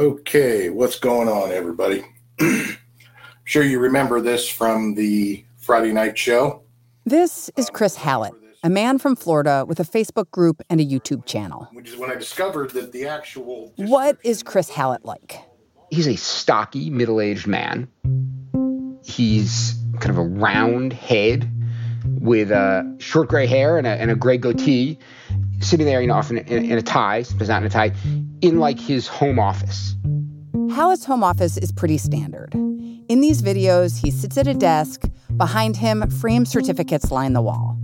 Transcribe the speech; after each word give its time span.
Okay, 0.00 0.70
what's 0.70 0.98
going 0.98 1.28
on, 1.28 1.52
everybody? 1.52 2.02
I'm 2.40 2.78
sure 3.44 3.62
you 3.62 3.78
remember 3.78 4.18
this 4.22 4.48
from 4.48 4.94
the 4.94 5.44
Friday 5.58 5.92
night 5.92 6.16
show. 6.16 6.62
This 7.04 7.50
is 7.54 7.68
Chris 7.68 7.96
Hallett, 7.96 8.32
a 8.62 8.70
man 8.70 8.96
from 8.96 9.14
Florida 9.14 9.66
with 9.68 9.78
a 9.78 9.82
Facebook 9.82 10.30
group 10.30 10.62
and 10.70 10.80
a 10.80 10.84
YouTube 10.86 11.26
channel. 11.26 11.68
Which 11.74 11.90
is 11.90 11.98
when 11.98 12.10
I 12.10 12.14
discovered 12.14 12.70
that 12.70 12.92
the 12.92 13.08
actual. 13.08 13.74
What 13.76 14.16
is 14.24 14.42
Chris 14.42 14.70
Hallett 14.70 15.04
like? 15.04 15.36
He's 15.90 16.08
a 16.08 16.16
stocky, 16.16 16.88
middle 16.88 17.20
aged 17.20 17.46
man. 17.46 17.86
He's 19.04 19.74
kind 19.98 20.08
of 20.08 20.16
a 20.16 20.24
round 20.24 20.94
head 20.94 21.46
with 22.22 22.50
uh, 22.50 22.84
short 22.96 23.28
gray 23.28 23.46
hair 23.46 23.76
and 23.76 23.86
a, 23.86 23.90
and 23.90 24.10
a 24.10 24.16
gray 24.16 24.38
goatee, 24.38 24.98
sitting 25.60 25.84
there, 25.84 26.00
you 26.00 26.06
know, 26.06 26.14
often 26.14 26.38
in, 26.38 26.64
in 26.64 26.78
a 26.78 26.82
tie, 26.82 27.20
sometimes 27.20 27.50
not 27.50 27.60
in 27.60 27.66
a 27.66 27.70
tie, 27.70 27.92
in 28.42 28.58
like 28.58 28.78
his 28.78 29.06
home 29.06 29.38
office. 29.38 29.96
Hallett's 30.70 31.04
home 31.04 31.22
office 31.24 31.56
is 31.56 31.72
pretty 31.72 31.98
standard. 31.98 32.54
In 32.54 33.20
these 33.20 33.42
videos, 33.42 34.00
he 34.00 34.10
sits 34.10 34.38
at 34.38 34.46
a 34.46 34.54
desk. 34.54 35.02
Behind 35.36 35.76
him, 35.76 36.08
framed 36.10 36.48
certificates 36.48 37.10
line 37.10 37.32
the 37.32 37.42
wall. 37.42 37.76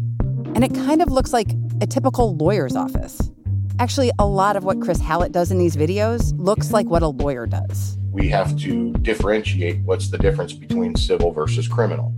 And 0.54 0.62
it 0.62 0.74
kind 0.74 1.02
of 1.02 1.10
looks 1.10 1.32
like 1.32 1.52
a 1.80 1.86
typical 1.86 2.36
lawyer's 2.36 2.76
office. 2.76 3.30
Actually, 3.78 4.10
a 4.18 4.26
lot 4.26 4.56
of 4.56 4.64
what 4.64 4.80
Chris 4.80 5.00
Hallett 5.00 5.32
does 5.32 5.50
in 5.50 5.58
these 5.58 5.76
videos 5.76 6.32
looks 6.38 6.70
like 6.70 6.86
what 6.86 7.02
a 7.02 7.08
lawyer 7.08 7.46
does. 7.46 7.98
We 8.10 8.28
have 8.28 8.56
to 8.60 8.92
differentiate 8.94 9.80
what's 9.80 10.10
the 10.10 10.18
difference 10.18 10.54
between 10.54 10.96
civil 10.96 11.32
versus 11.32 11.68
criminal. 11.68 12.14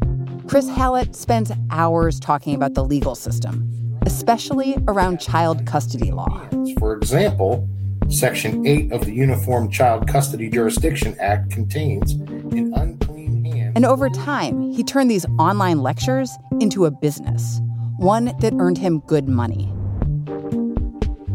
Chris 0.46 0.68
Hallett 0.68 1.16
spends 1.16 1.50
hours 1.70 2.20
talking 2.20 2.54
about 2.54 2.74
the 2.74 2.84
legal 2.84 3.14
system, 3.14 3.98
especially 4.06 4.76
around 4.86 5.18
child 5.18 5.66
custody 5.66 6.12
law. 6.12 6.48
For 6.78 6.96
example, 6.96 7.68
Section 8.10 8.66
8 8.66 8.90
of 8.90 9.04
the 9.04 9.12
Uniform 9.12 9.70
Child 9.70 10.08
Custody 10.08 10.48
Jurisdiction 10.48 11.14
Act 11.20 11.50
contains 11.50 12.12
an 12.12 12.72
unclean 12.74 13.44
hand. 13.44 13.76
And 13.76 13.84
over 13.84 14.08
time, 14.08 14.72
he 14.72 14.82
turned 14.82 15.10
these 15.10 15.26
online 15.38 15.82
lectures 15.82 16.30
into 16.58 16.86
a 16.86 16.90
business, 16.90 17.60
one 17.98 18.32
that 18.40 18.54
earned 18.58 18.78
him 18.78 19.00
good 19.00 19.28
money. 19.28 19.70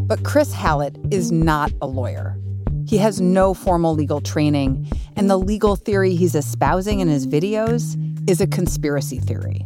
But 0.07 0.23
Chris 0.23 0.51
Hallett 0.51 0.97
is 1.11 1.31
not 1.31 1.71
a 1.79 1.85
lawyer. 1.85 2.39
He 2.87 2.97
has 2.97 3.21
no 3.21 3.53
formal 3.53 3.93
legal 3.93 4.19
training, 4.19 4.91
and 5.15 5.29
the 5.29 5.37
legal 5.37 5.75
theory 5.75 6.15
he's 6.15 6.33
espousing 6.33 7.01
in 7.01 7.07
his 7.07 7.27
videos 7.27 7.99
is 8.27 8.41
a 8.41 8.47
conspiracy 8.47 9.19
theory 9.19 9.63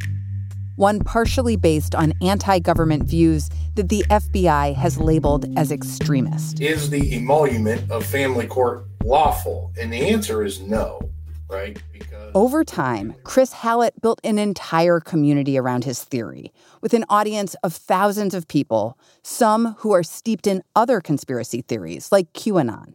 one 0.78 1.00
partially 1.00 1.58
based 1.58 1.94
on 1.94 2.14
anti 2.22 2.60
government 2.60 3.04
views 3.04 3.50
that 3.76 3.90
the 3.90 4.06
FBI 4.10 4.74
has 4.76 4.98
labeled 4.98 5.46
as 5.58 5.72
extremist. 5.72 6.62
Is 6.62 6.90
the 6.90 7.14
emolument 7.16 7.92
of 7.92 8.06
family 8.06 8.48
court 8.48 8.86
lawful? 9.04 9.74
And 9.80 9.92
the 9.92 9.98
answer 9.98 10.44
is 10.44 10.62
no, 10.62 11.02
right? 11.50 11.82
Because 11.92 12.32
over 12.34 12.64
time, 12.64 13.16
Chris 13.24 13.52
Hallett 13.52 14.00
built 14.02 14.22
an 14.24 14.38
entire 14.38 15.00
community 15.00 15.58
around 15.58 15.84
his 15.84 16.04
theory, 16.04 16.54
with 16.82 16.94
an 16.94 17.06
audience 17.10 17.56
of 17.64 17.74
thousands 17.74 18.34
of 18.34 18.48
people, 18.48 18.98
some 19.24 19.76
who 19.80 19.92
are 19.92 20.04
steeped 20.04 20.46
in 20.48 20.64
other 20.76 21.02
conspiracy 21.02 21.62
theories 21.62 22.12
like 22.12 22.32
QAnon. 22.34 22.94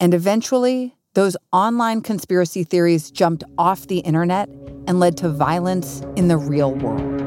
And 0.00 0.14
eventually, 0.14 0.96
those 1.14 1.36
online 1.52 2.00
conspiracy 2.00 2.64
theories 2.64 3.10
jumped 3.10 3.44
off 3.58 3.86
the 3.88 3.98
internet 3.98 4.48
and 4.86 4.98
led 4.98 5.14
to 5.18 5.28
violence 5.28 6.00
in 6.16 6.28
the 6.28 6.38
real 6.38 6.74
world. 6.74 7.20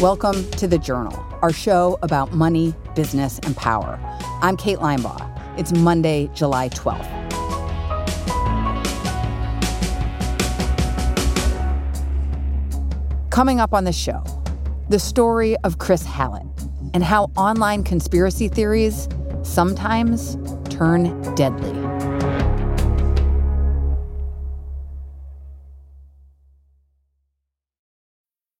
Welcome 0.00 0.50
to 0.52 0.66
The 0.66 0.78
Journal, 0.78 1.16
our 1.40 1.52
show 1.52 2.00
about 2.02 2.32
money, 2.32 2.74
business, 2.96 3.38
and 3.44 3.56
power. 3.56 3.96
I'm 4.42 4.56
Kate 4.56 4.78
Linebaugh. 4.78 5.24
It's 5.56 5.72
Monday, 5.72 6.28
July 6.34 6.68
12th. 6.70 7.14
Coming 13.30 13.60
up 13.60 13.72
on 13.72 13.84
the 13.84 13.92
show, 13.92 14.24
the 14.88 14.98
story 14.98 15.56
of 15.58 15.78
Chris 15.78 16.04
Hallett 16.04 16.42
and 16.92 17.04
how 17.04 17.30
online 17.36 17.84
conspiracy 17.84 18.48
theories 18.48 19.08
sometimes 19.44 20.36
turn 20.78 21.34
deadly. 21.34 21.97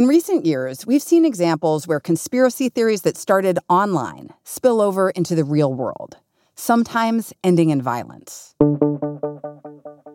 In 0.00 0.06
recent 0.06 0.46
years, 0.46 0.86
we've 0.86 1.02
seen 1.02 1.26
examples 1.26 1.86
where 1.86 2.00
conspiracy 2.00 2.70
theories 2.70 3.02
that 3.02 3.18
started 3.18 3.58
online 3.68 4.30
spill 4.44 4.80
over 4.80 5.10
into 5.10 5.34
the 5.34 5.44
real 5.44 5.74
world, 5.74 6.16
sometimes 6.54 7.34
ending 7.44 7.68
in 7.68 7.82
violence. 7.82 8.54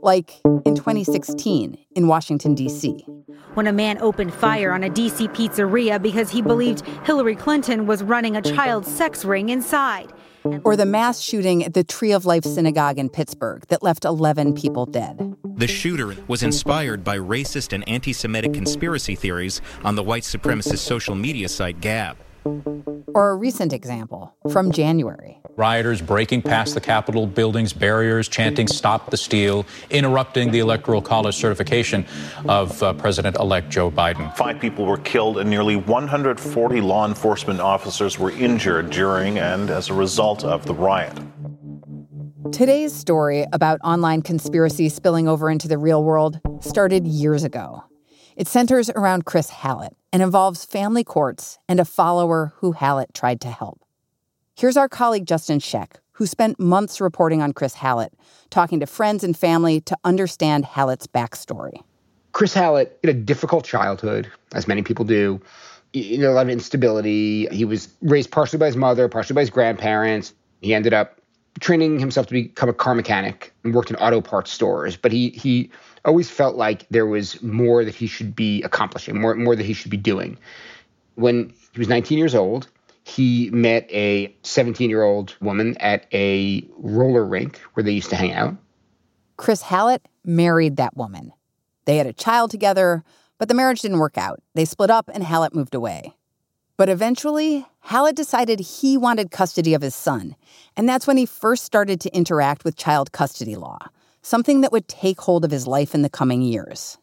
Like 0.02 0.42
in 0.66 0.74
2016 0.74 1.78
in 1.96 2.08
Washington, 2.08 2.56
D.C. 2.56 3.06
When 3.54 3.68
a 3.68 3.72
man 3.72 4.00
opened 4.02 4.34
fire 4.34 4.74
on 4.74 4.82
a 4.82 4.90
D.C. 4.90 5.28
pizzeria 5.28 6.02
because 6.02 6.32
he 6.32 6.42
believed 6.42 6.84
Hillary 7.04 7.36
Clinton 7.36 7.86
was 7.86 8.02
running 8.02 8.36
a 8.36 8.42
child 8.42 8.88
sex 8.88 9.24
ring 9.24 9.50
inside. 9.50 10.12
Or 10.64 10.76
the 10.76 10.86
mass 10.86 11.22
shooting 11.22 11.64
at 11.64 11.74
the 11.74 11.84
Tree 11.84 12.12
of 12.12 12.26
Life 12.26 12.44
Synagogue 12.44 12.98
in 12.98 13.10
Pittsburgh 13.10 13.66
that 13.68 13.84
left 13.84 14.06
11 14.06 14.54
people 14.54 14.86
dead. 14.86 15.36
The 15.58 15.68
shooter 15.68 16.16
was 16.28 16.44
inspired 16.44 17.04
by 17.04 17.18
racist 17.18 17.74
and 17.74 17.88
anti 17.88 18.14
Semitic 18.14 18.54
conspiracy 18.54 19.16
theories 19.16 19.62
on 19.84 19.96
the 19.96 20.04
white 20.04 20.24
supremacist 20.24 20.80
social 20.80 21.16
media 21.16 21.50
site 21.50 21.82
Gab. 21.82 22.18
Or 22.46 23.32
a 23.32 23.36
recent 23.36 23.74
example 23.74 24.36
from 24.52 24.72
January. 24.72 25.40
Rioters 25.56 26.02
breaking 26.02 26.42
past 26.44 26.74
the 26.74 26.82
Capitol 26.82 27.26
building's 27.26 27.74
barriers, 27.74 28.28
chanting 28.28 28.68
Stop 28.68 29.10
the 29.10 29.18
Steal, 29.18 29.66
interrupting 29.90 30.52
the 30.52 30.60
Electoral 30.60 31.02
College 31.02 31.36
certification 31.36 32.06
of 32.48 32.84
uh, 32.84 32.94
President 32.94 33.38
elect 33.38 33.70
Joe 33.70 33.90
Biden. 33.90 34.36
Five 34.36 34.60
people 34.60 34.86
were 34.86 34.98
killed 34.98 35.38
and 35.38 35.50
nearly 35.50 35.76
140 35.76 36.82
law 36.82 37.08
enforcement 37.08 37.62
officers 37.62 38.20
were 38.20 38.32
injured 38.32 38.90
during 38.90 39.40
and 39.40 39.70
as 39.70 39.90
a 39.90 39.94
result 39.94 40.44
of 40.44 40.66
the 40.66 40.74
riot. 40.74 41.18
Today's 42.52 42.94
story 42.94 43.46
about 43.54 43.80
online 43.84 44.22
conspiracy 44.22 44.90
spilling 44.90 45.28
over 45.28 45.50
into 45.50 45.68
the 45.68 45.78
real 45.78 46.04
world 46.04 46.40
started 46.60 47.08
years 47.08 47.44
ago. 47.44 47.84
It 48.36 48.48
centers 48.48 48.90
around 48.90 49.26
Chris 49.26 49.50
Hallett 49.50 49.96
and 50.16 50.24
involves 50.24 50.64
family 50.64 51.04
courts 51.04 51.60
and 51.68 51.78
a 51.78 51.84
follower 51.84 52.54
who 52.60 52.72
Hallett 52.72 53.14
tried 53.14 53.42
to 53.42 53.50
help. 53.50 53.82
Here's 54.56 54.78
our 54.78 54.88
colleague 54.88 55.26
Justin 55.26 55.60
Scheck, 55.60 55.98
who 56.14 56.26
spent 56.26 56.58
months 56.58 57.02
reporting 57.02 57.42
on 57.42 57.52
Chris 57.52 57.74
Hallett, 57.74 58.14
talking 58.50 58.80
to 58.80 58.86
friends 58.86 59.26
and 59.26 59.36
family 59.36 59.82
to 59.82 59.98
understand 60.06 60.64
Hallett's 60.64 61.06
backstory. 61.06 61.84
Chris 62.32 62.54
Hallett 62.54 62.98
had 63.04 63.14
a 63.14 63.20
difficult 63.20 63.66
childhood, 63.66 64.32
as 64.54 64.70
many 64.70 64.84
people 64.84 65.04
do. 65.04 65.42
You 65.92 66.20
know, 66.20 66.32
a 66.32 66.36
lot 66.36 66.46
of 66.46 66.50
instability. 66.50 67.48
He 67.48 67.66
was 67.66 67.90
raised 68.02 68.32
partially 68.32 68.58
by 68.58 68.68
his 68.68 68.78
mother, 68.78 69.10
partially 69.10 69.34
by 69.34 69.42
his 69.42 69.50
grandparents. 69.50 70.34
He 70.62 70.74
ended 70.74 70.94
up 70.94 71.20
training 71.60 72.00
himself 72.00 72.28
to 72.28 72.34
become 72.34 72.70
a 72.70 72.74
car 72.74 72.96
mechanic 72.96 73.54
and 73.64 73.74
worked 73.74 73.90
in 73.90 73.96
auto 73.98 74.22
parts 74.22 74.52
stores. 74.52 74.98
But 74.98 75.12
he 75.12 75.30
he 75.30 75.70
always 76.04 76.30
felt 76.30 76.56
like 76.56 76.88
there 76.90 77.06
was 77.06 77.42
more 77.42 77.86
that 77.86 77.96
he 77.96 78.08
should 78.08 78.36
be 78.36 78.62
accomplishing, 78.64 79.20
more 79.20 79.36
more 79.36 79.56
that 79.56 79.66
he 79.66 79.74
should 79.74 79.92
be 79.92 79.98
doing. 79.98 80.38
When 81.16 81.54
he 81.74 81.80
was 81.80 81.88
19 81.88 82.18
years 82.18 82.36
old, 82.36 82.68
he 83.04 83.50
met 83.52 83.88
a 83.92 84.36
17 84.44 84.90
year 84.90 85.04
old 85.04 85.36
woman 85.40 85.78
at 85.78 86.08
a 86.14 86.68
roller 86.78 87.26
rink 87.26 87.60
where 87.74 87.84
they 87.84 87.92
used 87.92 88.10
to 88.10 88.16
hang 88.16 88.34
out. 88.34 88.56
Chris 89.38 89.62
Hallett 89.62 90.08
married 90.24 90.78
that 90.78 90.96
woman. 90.98 91.32
They 91.86 91.98
had 91.98 92.08
a 92.08 92.14
child 92.14 92.52
together, 92.52 93.04
but 93.38 93.48
the 93.48 93.54
marriage 93.54 93.82
didn't 93.82 94.00
work 94.00 94.18
out. 94.18 94.42
They 94.56 94.66
split 94.66 94.90
up 94.90 95.10
and 95.14 95.24
Hallett 95.24 95.54
moved 95.54 95.76
away. 95.76 96.14
But 96.78 96.90
eventually, 96.90 97.66
Hallett 97.80 98.18
decided 98.18 98.60
he 98.60 98.98
wanted 98.98 99.32
custody 99.32 99.74
of 99.74 99.82
his 99.82 99.96
son, 99.96 100.36
and 100.76 100.90
that's 100.90 101.08
when 101.08 101.16
he 101.16 101.26
first 101.26 101.64
started 101.64 102.02
to 102.02 102.14
interact 102.14 102.66
with 102.66 102.76
child 102.76 103.14
custody 103.14 103.56
law, 103.56 103.78
something 104.22 104.60
that 104.60 104.74
would 104.74 104.90
take 104.90 105.22
hold 105.22 105.46
of 105.46 105.52
his 105.52 105.68
life 105.68 105.96
in 105.96 106.02
the 106.02 106.10
coming 106.10 106.42
years. 106.42 106.98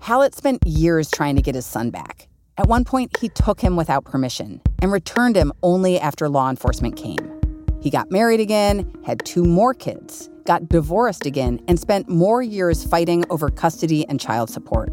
Hallett 0.00 0.34
spent 0.34 0.66
years 0.66 1.08
trying 1.08 1.36
to 1.36 1.42
get 1.42 1.54
his 1.54 1.66
son 1.66 1.90
back. 1.90 2.26
At 2.58 2.66
one 2.66 2.84
point, 2.84 3.16
he 3.20 3.28
took 3.28 3.60
him 3.60 3.76
without 3.76 4.04
permission 4.04 4.60
and 4.82 4.90
returned 4.90 5.36
him 5.36 5.52
only 5.62 6.00
after 6.00 6.28
law 6.28 6.50
enforcement 6.50 6.96
came. 6.96 7.40
He 7.80 7.90
got 7.90 8.10
married 8.10 8.40
again, 8.40 8.92
had 9.06 9.24
two 9.24 9.44
more 9.44 9.72
kids, 9.72 10.28
got 10.44 10.68
divorced 10.68 11.26
again, 11.26 11.60
and 11.68 11.78
spent 11.78 12.08
more 12.08 12.42
years 12.42 12.82
fighting 12.82 13.24
over 13.30 13.50
custody 13.50 14.04
and 14.08 14.18
child 14.18 14.50
support. 14.50 14.92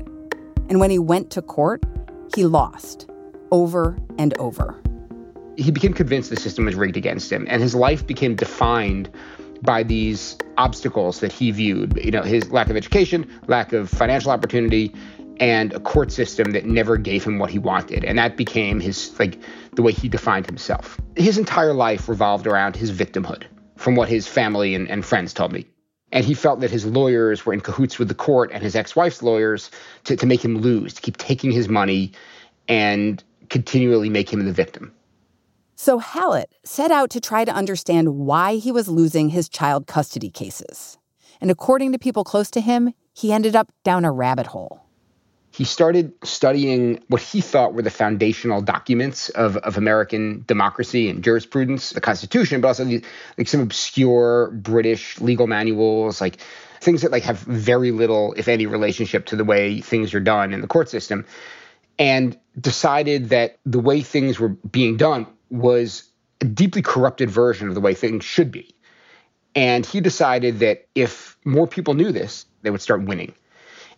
And 0.70 0.80
when 0.80 0.92
he 0.92 1.00
went 1.00 1.32
to 1.32 1.42
court, 1.42 1.84
he 2.36 2.46
lost 2.46 3.10
over 3.52 3.98
and 4.18 4.38
over. 4.38 4.82
He 5.58 5.72
became 5.72 5.94
convinced 5.94 6.30
the 6.30 6.36
system 6.36 6.66
was 6.66 6.76
rigged 6.76 6.98
against 6.98 7.32
him, 7.32 7.46
and 7.50 7.62
his 7.62 7.74
life 7.74 8.06
became 8.06 8.36
defined 8.36 9.10
by 9.62 9.84
these 9.84 10.38
obstacles 10.58 11.20
that 11.22 11.32
he 11.32 11.52
viewed. 11.52 12.00
You 12.04 12.12
know, 12.12 12.22
his 12.22 12.52
lack 12.52 12.70
of 12.70 12.76
education, 12.76 13.28
lack 13.48 13.74
of 13.74 13.90
financial 13.90 14.32
opportunity, 14.32 14.94
and 15.40 15.74
a 15.74 15.80
court 15.80 16.12
system 16.12 16.52
that 16.52 16.66
never 16.66 16.98
gave 16.98 17.24
him 17.24 17.40
what 17.40 17.50
he 17.50 17.60
wanted. 17.60 18.04
And 18.04 18.18
that 18.18 18.38
became 18.38 18.80
his 18.80 19.18
like 19.20 19.40
the 19.74 19.82
way 19.82 19.92
he 19.92 20.10
defined 20.10 20.46
himself. 20.46 21.00
His 21.16 21.38
entire 21.38 21.74
life 21.74 22.08
revolved 22.10 22.48
around 22.48 22.76
his 22.76 22.92
victimhood, 22.92 23.44
from 23.78 23.96
what 23.96 24.10
his 24.10 24.28
family 24.28 24.76
and, 24.76 24.90
and 24.90 25.06
friends 25.06 25.34
told 25.34 25.52
me. 25.52 25.66
And 26.12 26.24
he 26.24 26.34
felt 26.34 26.62
that 26.62 26.72
his 26.72 26.86
lawyers 26.86 27.46
were 27.46 27.54
in 27.54 27.62
cahoots 27.62 28.00
with 28.00 28.08
the 28.08 28.16
court 28.16 28.50
and 28.54 28.64
his 28.64 28.76
ex-wife's 28.76 29.22
lawyers 29.22 29.70
to, 30.06 30.16
to 30.16 30.26
make 30.26 30.44
him 30.44 30.60
lose, 30.60 30.94
to 30.94 31.02
keep 31.02 31.18
taking 31.18 31.52
his 31.52 31.68
money 31.68 32.12
and 32.68 33.24
continually 33.50 34.10
make 34.10 34.32
him 34.32 34.46
the 34.46 34.54
victim. 34.54 34.94
So 35.76 36.00
Hallett 36.00 36.52
set 36.64 36.92
out 36.92 37.10
to 37.12 37.22
try 37.22 37.46
to 37.46 37.52
understand 37.52 38.16
why 38.16 38.56
he 38.56 38.72
was 38.72 38.88
losing 38.88 39.30
his 39.30 39.48
child 39.48 39.86
custody 39.86 40.30
cases. 40.30 40.98
And 41.40 41.52
according 41.52 41.92
to 41.92 42.00
people 42.00 42.24
close 42.24 42.50
to 42.52 42.62
him, 42.62 42.94
he 43.14 43.32
ended 43.32 43.56
up 43.56 43.72
down 43.84 44.04
a 44.04 44.12
rabbit 44.12 44.48
hole. 44.48 44.87
He 45.58 45.64
started 45.64 46.14
studying 46.24 47.04
what 47.08 47.20
he 47.20 47.42
thought 47.42 47.74
were 47.74 47.82
the 47.82 47.90
foundational 47.90 48.62
documents 48.62 49.30
of, 49.30 49.58
of 49.58 49.76
American 49.76 50.44
democracy 50.46 51.10
and 51.10 51.24
jurisprudence, 51.24 51.90
the 51.90 52.00
Constitution, 52.00 52.62
but 52.62 52.68
also 52.68 52.86
the, 52.86 53.04
like 53.40 53.48
some 53.48 53.62
obscure 53.62 54.52
British 54.52 55.20
legal 55.20 55.48
manuals, 55.48 56.22
like 56.22 56.38
things 56.80 57.02
that 57.02 57.12
like 57.12 57.24
have 57.24 57.40
very 57.40 57.90
little, 57.90 58.36
if 58.38 58.48
any, 58.48 58.68
relationship 58.68 59.26
to 59.26 59.36
the 59.36 59.44
way 59.44 59.82
things 59.82 60.14
are 60.14 60.20
done 60.20 60.54
in 60.54 60.62
the 60.62 60.68
court 60.68 60.90
system 60.90 61.26
and 61.98 62.38
decided 62.62 63.30
that 63.30 63.58
the 63.66 63.80
way 63.80 64.02
things 64.02 64.40
were 64.40 64.50
being 64.50 64.96
done 64.96 65.26
was 65.50 66.08
a 66.40 66.46
deeply 66.46 66.84
corrupted 66.84 67.32
version 67.32 67.68
of 67.68 67.74
the 67.74 67.82
way 67.82 67.96
things 67.96 68.24
should 68.24 68.52
be. 68.52 68.76
And 69.56 69.84
he 69.88 70.02
decided 70.02 70.60
that 70.60 70.88
if 70.94 71.36
more 71.46 71.66
people 71.66 71.96
knew 71.96 72.12
this, 72.12 72.46
they 72.62 72.70
would 72.70 72.82
start 72.82 73.04
winning. 73.06 73.34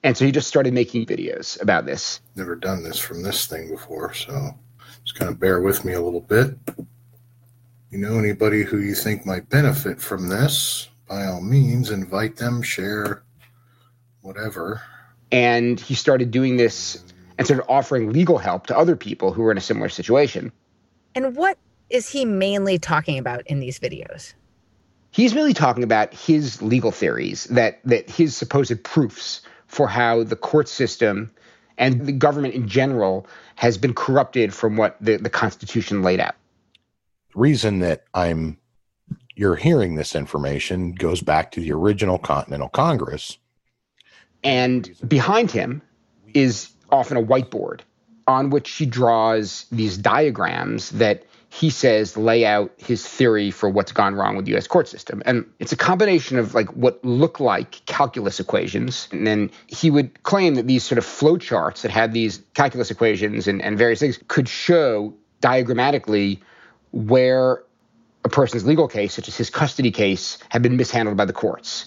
And 0.03 0.15
so 0.15 0.25
he 0.25 0.31
just 0.31 0.47
started 0.47 0.73
making 0.73 1.05
videos 1.05 1.61
about 1.61 1.85
this. 1.85 2.21
Never 2.35 2.55
done 2.55 2.83
this 2.83 2.99
from 2.99 3.23
this 3.23 3.47
thing 3.47 3.69
before, 3.69 4.13
so 4.13 4.51
just 5.03 5.17
kind 5.17 5.29
of 5.29 5.39
bear 5.39 5.61
with 5.61 5.83
me 5.83 5.93
a 5.93 6.01
little 6.01 6.21
bit. 6.21 6.57
You 7.91 7.97
know 7.97 8.19
anybody 8.19 8.63
who 8.63 8.79
you 8.79 8.95
think 8.95 9.25
might 9.25 9.49
benefit 9.49 9.99
from 9.99 10.29
this, 10.29 10.89
by 11.07 11.25
all 11.25 11.41
means, 11.41 11.89
invite 11.89 12.37
them, 12.37 12.61
share, 12.61 13.23
whatever. 14.21 14.81
And 15.31 15.79
he 15.79 15.95
started 15.95 16.31
doing 16.31 16.57
this 16.57 17.03
and 17.37 17.47
started 17.47 17.65
offering 17.67 18.11
legal 18.11 18.37
help 18.37 18.67
to 18.67 18.77
other 18.77 18.95
people 18.95 19.33
who 19.33 19.41
were 19.41 19.51
in 19.51 19.57
a 19.57 19.61
similar 19.61 19.89
situation. 19.89 20.51
And 21.15 21.35
what 21.35 21.57
is 21.89 22.07
he 22.07 22.25
mainly 22.25 22.77
talking 22.77 23.17
about 23.17 23.45
in 23.47 23.59
these 23.59 23.79
videos? 23.79 24.33
He's 25.11 25.33
really 25.33 25.53
talking 25.53 25.83
about 25.83 26.13
his 26.13 26.61
legal 26.61 26.91
theories 26.91 27.45
that 27.45 27.79
that 27.85 28.09
his 28.09 28.37
supposed 28.37 28.83
proofs 28.83 29.41
for 29.69 29.87
how 29.87 30.23
the 30.23 30.35
court 30.35 30.67
system 30.67 31.31
and 31.77 32.05
the 32.05 32.11
government 32.11 32.53
in 32.55 32.67
general 32.67 33.25
has 33.55 33.77
been 33.77 33.93
corrupted 33.93 34.53
from 34.53 34.75
what 34.75 34.97
the, 34.99 35.15
the 35.15 35.29
Constitution 35.29 36.01
laid 36.03 36.19
out. 36.19 36.35
The 37.33 37.39
reason 37.39 37.79
that 37.79 38.03
I'm 38.13 38.57
you're 39.35 39.55
hearing 39.55 39.95
this 39.95 40.15
information 40.15 40.91
goes 40.91 41.21
back 41.21 41.51
to 41.51 41.61
the 41.61 41.71
original 41.71 42.17
Continental 42.17 42.67
Congress. 42.67 43.37
And 44.43 44.93
behind 45.07 45.49
him 45.49 45.81
is 46.33 46.69
often 46.91 47.15
a 47.15 47.23
whiteboard 47.23 47.81
on 48.27 48.49
which 48.49 48.69
he 48.71 48.85
draws 48.85 49.65
these 49.71 49.97
diagrams 49.97 50.89
that 50.89 51.23
he 51.49 51.69
says 51.69 52.15
lay 52.15 52.45
out 52.45 52.71
his 52.77 53.07
theory 53.07 53.51
for 53.51 53.69
what's 53.69 53.91
gone 53.91 54.15
wrong 54.15 54.35
with 54.35 54.45
the 54.45 54.55
US 54.55 54.67
court 54.67 54.87
system. 54.87 55.21
And 55.25 55.45
it's 55.59 55.71
a 55.71 55.75
combination 55.75 56.37
of 56.37 56.53
like 56.53 56.67
what 56.69 57.03
look 57.03 57.39
like 57.39 57.83
calculus 57.85 58.39
equations. 58.39 59.07
And 59.11 59.25
then 59.25 59.51
he 59.67 59.89
would 59.89 60.23
claim 60.23 60.55
that 60.55 60.67
these 60.67 60.83
sort 60.83 60.97
of 60.97 61.05
flowcharts 61.05 61.81
that 61.81 61.91
had 61.91 62.13
these 62.13 62.41
calculus 62.53 62.91
equations 62.91 63.47
and, 63.47 63.61
and 63.61 63.77
various 63.77 63.99
things 63.99 64.19
could 64.27 64.47
show 64.47 65.13
diagrammatically 65.41 66.39
where 66.91 67.63
a 68.25 68.29
person's 68.29 68.65
legal 68.65 68.87
case, 68.87 69.13
such 69.13 69.27
as 69.27 69.37
his 69.37 69.49
custody 69.49 69.91
case, 69.91 70.37
had 70.49 70.61
been 70.61 70.77
mishandled 70.77 71.17
by 71.17 71.25
the 71.25 71.33
courts. 71.33 71.85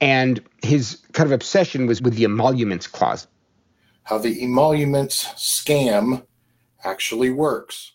And 0.00 0.42
his 0.62 1.00
kind 1.12 1.26
of 1.26 1.32
obsession 1.32 1.86
was 1.86 2.00
with 2.00 2.14
the 2.14 2.24
emoluments 2.24 2.86
clause 2.86 3.26
how 4.04 4.18
the 4.18 4.42
emoluments 4.42 5.26
scam 5.36 6.24
actually 6.84 7.30
works. 7.30 7.92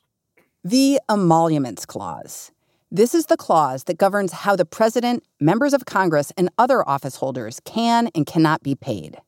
The 0.70 1.00
Emoluments 1.10 1.86
Clause. 1.86 2.52
This 2.92 3.16
is 3.16 3.28
the 3.28 3.38
clause 3.38 3.86
that 3.86 3.98
governs 3.98 4.34
how 4.34 4.58
the 4.58 4.66
president, 4.66 5.24
members 5.40 5.74
of 5.74 5.86
Congress, 5.86 6.34
and 6.36 6.50
other 6.58 6.86
office 6.86 7.16
holders 7.16 7.62
can 7.64 8.10
and 8.14 8.26
cannot 8.26 8.64
be 8.64 8.76
paid. 8.76 9.22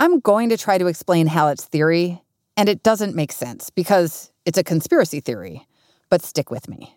I'm 0.00 0.18
going 0.18 0.48
to 0.48 0.56
try 0.56 0.78
to 0.78 0.86
explain 0.86 1.26
Hallett's 1.26 1.66
theory, 1.66 2.22
and 2.56 2.70
it 2.70 2.82
doesn't 2.82 3.14
make 3.14 3.32
sense 3.32 3.68
because 3.68 4.32
it's 4.46 4.56
a 4.56 4.64
conspiracy 4.64 5.20
theory, 5.20 5.66
but 6.08 6.22
stick 6.22 6.50
with 6.50 6.70
me. 6.70 6.96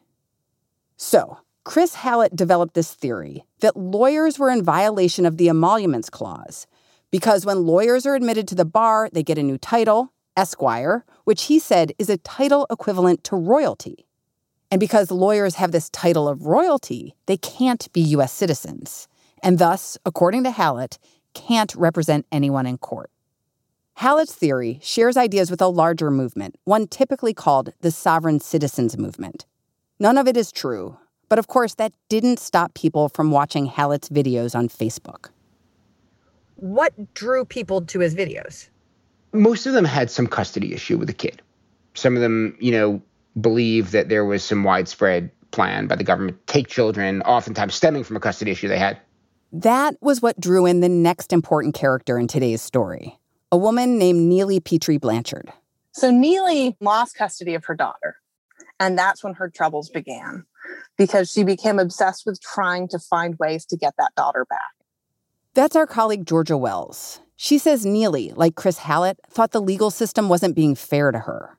So, 0.95 1.39
Chris 1.66 1.95
Hallett 1.95 2.33
developed 2.33 2.75
this 2.75 2.94
theory 2.94 3.44
that 3.60 3.75
lawyers 3.75 4.39
were 4.39 4.51
in 4.51 4.63
violation 4.63 5.25
of 5.25 5.36
the 5.36 5.50
Emoluments 5.50 6.10
Clause 6.10 6.66
because 7.12 7.45
when 7.45 7.66
lawyers 7.66 8.06
are 8.06 8.16
admitted 8.16 8.48
to 8.48 8.56
the 8.56 8.63
bar, 8.63 9.10
they 9.12 9.21
get 9.21 9.38
a 9.38 9.44
new 9.44 9.57
title, 9.57 10.13
Esquire, 10.38 11.04
which 11.25 11.44
he 11.44 11.60
said 11.60 11.92
is 12.00 12.10
a 12.10 12.18
title 12.18 12.66
equivalent 12.72 13.24
to 13.25 13.36
royalty. 13.36 14.07
And 14.72 14.80
because 14.80 15.12
lawyers 15.12 15.56
have 15.56 15.72
this 15.72 15.89
title 15.89 16.27
of 16.27 16.48
royalty, 16.48 17.16
they 17.25 17.38
can't 17.38 17.92
be 17.94 18.01
U.S. 18.01 18.31
citizens, 18.31 19.07
and 19.44 19.60
thus, 19.60 19.98
according 20.06 20.44
to 20.45 20.51
Hallett, 20.51 20.98
can't 21.33 21.76
represent 21.76 22.26
anyone 22.31 22.66
in 22.66 22.78
court. 22.78 23.11
Hallett's 23.95 24.33
theory 24.33 24.80
shares 24.81 25.18
ideas 25.18 25.52
with 25.52 25.61
a 25.61 25.68
larger 25.68 26.09
movement, 26.09 26.56
one 26.64 26.88
typically 26.88 27.33
called 27.33 27.73
the 27.81 27.92
sovereign 27.92 28.40
citizens 28.40 28.97
movement. 28.97 29.45
None 30.00 30.18
of 30.18 30.28
it 30.28 30.35
is 30.35 30.52
true, 30.52 30.97
but 31.30 31.40
of 31.40 31.47
course, 31.47 31.76
that 31.76 31.94
didn't 32.09 32.40
stop 32.40 32.73
people 32.73 33.09
from 33.09 33.31
watching 33.31 33.68
Hallett's 33.68 34.09
videos 34.09 34.56
on 34.56 34.68
Facebook 34.68 35.30
what 36.56 37.14
drew 37.14 37.45
people 37.45 37.81
to 37.81 38.00
his 38.00 38.16
videos? 38.16 38.69
Most 39.35 39.65
of 39.65 39.73
them 39.73 39.85
had 39.85 40.09
some 40.09 40.27
custody 40.27 40.73
issue 40.73 40.97
with 40.97 41.07
the 41.07 41.13
kid. 41.13 41.42
Some 41.94 42.15
of 42.15 42.21
them, 42.21 42.57
you 42.59 42.71
know, 42.71 43.01
believe 43.39 43.92
that 43.92 44.09
there 44.09 44.25
was 44.25 44.44
some 44.44 44.63
widespread 44.63 45.31
plan 45.51 45.87
by 45.87 45.95
the 45.95 46.04
government 46.04 46.45
to 46.47 46.54
take 46.54 46.68
children, 46.68 47.21
oftentimes 47.21 47.75
stemming 47.75 48.04
from 48.04 48.18
a 48.18 48.19
custody 48.19 48.51
issue 48.51 48.68
they 48.68 48.80
had. 48.80 48.99
That 49.51 49.95
was 50.01 50.21
what 50.21 50.39
drew 50.39 50.65
in 50.65 50.81
the 50.81 50.89
next 50.89 51.31
important 51.31 51.75
character 51.75 52.18
in 52.19 52.27
today's 52.27 52.61
story 52.61 53.19
a 53.51 53.57
woman 53.57 53.97
named 53.97 54.27
Neely 54.27 54.59
Petrie 54.59 54.97
Blanchard. 54.97 55.49
So 55.94 56.11
Neely 56.11 56.75
lost 56.81 57.15
custody 57.15 57.54
of 57.54 57.63
her 57.65 57.75
daughter, 57.75 58.18
and 58.81 58.97
that's 58.97 59.23
when 59.23 59.35
her 59.35 59.49
troubles 59.49 59.89
began 59.89 60.45
because 60.97 61.31
she 61.31 61.44
became 61.44 61.80
obsessed 61.80 62.25
with 62.25 62.42
trying 62.42 62.89
to 62.89 62.99
find 62.99 63.35
ways 63.39 63.65
to 63.68 63.77
get 63.77 63.94
that 63.97 64.13
daughter 64.15 64.45
back. 64.45 64.73
That's 65.54 65.75
our 65.75 65.87
colleague 65.87 66.25
Georgia 66.25 66.57
Wells. 66.57 67.21
She 67.35 67.57
says 67.57 67.85
Neely, 67.85 68.31
like 68.35 68.56
Chris 68.56 68.80
Hallett, 68.80 69.19
thought 69.30 69.51
the 69.51 69.61
legal 69.61 69.92
system 69.92 70.30
wasn't 70.30 70.56
being 70.56 70.75
fair 70.75 71.11
to 71.11 71.19
her. 71.19 71.57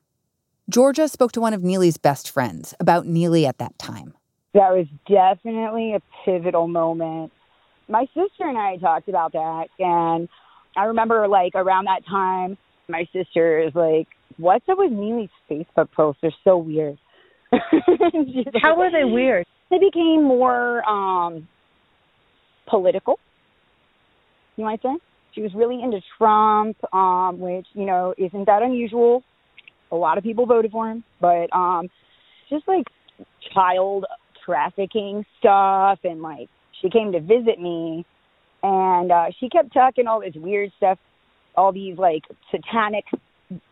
Georgia 0.69 1.07
spoke 1.07 1.31
to 1.33 1.41
one 1.41 1.53
of 1.53 1.63
Neely's 1.63 1.97
best 1.97 2.31
friends 2.31 2.73
about 2.79 3.05
Neely 3.05 3.45
at 3.45 3.59
that 3.59 3.77
time. 3.77 4.13
That 4.53 4.71
was 4.71 4.87
definitely 5.07 5.93
a 5.93 6.01
pivotal 6.25 6.67
moment. 6.67 7.31
My 7.87 8.05
sister 8.07 8.47
and 8.47 8.57
I 8.57 8.77
talked 8.77 9.07
about 9.07 9.33
that, 9.33 9.67
and 9.79 10.27
I 10.75 10.85
remember 10.85 11.27
like 11.27 11.53
around 11.55 11.85
that 11.85 12.05
time, 12.05 12.57
my 12.87 13.07
sister 13.13 13.59
is 13.59 13.73
like, 13.75 14.07
"What's 14.37 14.67
up 14.67 14.77
with 14.77 14.91
Neely's 14.91 15.29
Facebook 15.49 15.91
posts? 15.91 16.21
They're 16.21 16.33
so 16.43 16.57
weird." 16.57 16.97
How 18.61 18.77
were 18.77 18.91
they 18.91 19.05
weird? 19.05 19.45
They 19.69 19.77
became 19.77 20.23
more 20.23 20.83
um, 20.89 21.47
political 22.67 23.19
you 24.57 24.65
might 24.65 24.81
say. 24.81 24.95
She 25.37 25.43
was 25.43 25.53
really 25.53 25.83
into 25.83 26.01
Trump, 26.17 26.77
um, 26.91 27.39
which, 27.39 27.67
you 27.73 27.85
know, 27.85 28.15
isn't 28.17 28.45
that 28.47 28.63
unusual. 28.63 29.23
A 29.91 29.95
lot 29.95 30.17
of 30.17 30.23
people 30.23 30.47
voted 30.47 30.71
for 30.71 30.89
him, 30.89 31.03
but 31.21 31.55
um, 31.55 31.89
just 32.49 32.67
like 32.67 32.87
child 33.53 34.05
trafficking 34.43 35.23
stuff. 35.37 35.99
And 36.03 36.23
like, 36.23 36.49
she 36.81 36.89
came 36.89 37.11
to 37.11 37.19
visit 37.19 37.61
me 37.61 38.03
and 38.63 39.11
uh, 39.11 39.25
she 39.39 39.47
kept 39.47 39.71
talking 39.71 40.07
all 40.07 40.21
this 40.21 40.33
weird 40.35 40.71
stuff 40.77 40.97
all 41.57 41.73
these 41.73 41.97
like 41.97 42.23
satanic 42.51 43.05